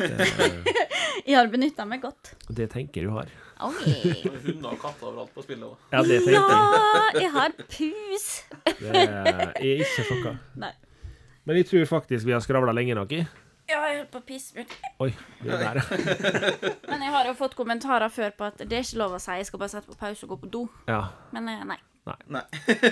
[1.27, 2.35] Jeg har benytta meg godt.
[2.53, 3.27] det tenker du har.
[3.57, 5.65] Er Hunder og katter overalt på spillet.
[5.65, 5.77] òg.
[5.91, 6.03] Ja.
[6.05, 8.27] Ja, jeg har pus!
[8.67, 10.35] Det er, jeg er ikke sjokka.
[10.61, 10.73] Nei.
[11.47, 13.25] Men jeg tror faktisk vi har skravla lenge nok i.
[13.67, 14.75] Ja, jeg holdt på å pisse ut.
[15.03, 15.09] Oi,
[15.43, 15.89] det er der.
[16.91, 19.35] Men jeg har jo fått kommentarer før på at det er ikke lov å si.
[19.41, 20.63] Jeg skal bare sette på pause og gå på do.
[20.87, 21.01] Ja.
[21.35, 21.57] Men nei.
[21.67, 21.79] nei.
[22.31, 22.45] Nei.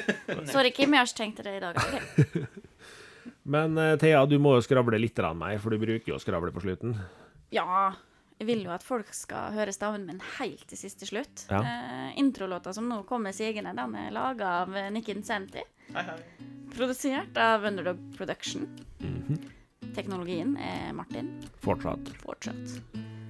[0.55, 0.95] Sorry, Kim.
[0.95, 1.79] Jeg har ikke tenkt det i dag.
[1.79, 2.65] ok?
[3.55, 6.51] Men eh, Thea, du må jo skravle litt mer, for du bruker jo å skravle
[6.55, 6.97] på slutten.
[7.55, 7.93] Ja.
[8.45, 11.47] Jeg vil jo at folk skal høre staven min helt til siste slutt.
[11.49, 11.63] Ja.
[11.65, 15.63] Eh, introlåta som nå kommer sigende, den er laga av Senti Incenti.
[15.95, 16.17] Hei, hei.
[16.75, 18.67] Produsert av Underdog Production.
[19.97, 21.31] Teknologien er Martin.
[21.65, 22.11] Fortsatt.
[22.21, 22.75] Fortsatt.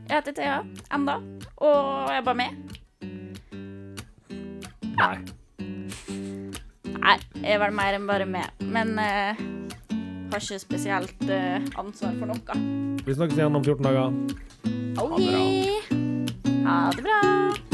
[0.08, 0.56] Jeg heter Thea.
[0.90, 1.20] Enda.
[1.62, 2.74] Og jeg er bare med.
[4.98, 5.12] Nei.
[6.90, 8.66] Nei, jeg er vel mer enn bare med.
[8.66, 9.46] Men eh,
[10.34, 12.60] har ikke spesielt eh, ansvar for noe.
[13.06, 14.52] Vi snakkes igjen om 14 dager.
[14.98, 15.20] OK.
[16.64, 17.73] Ha det bra.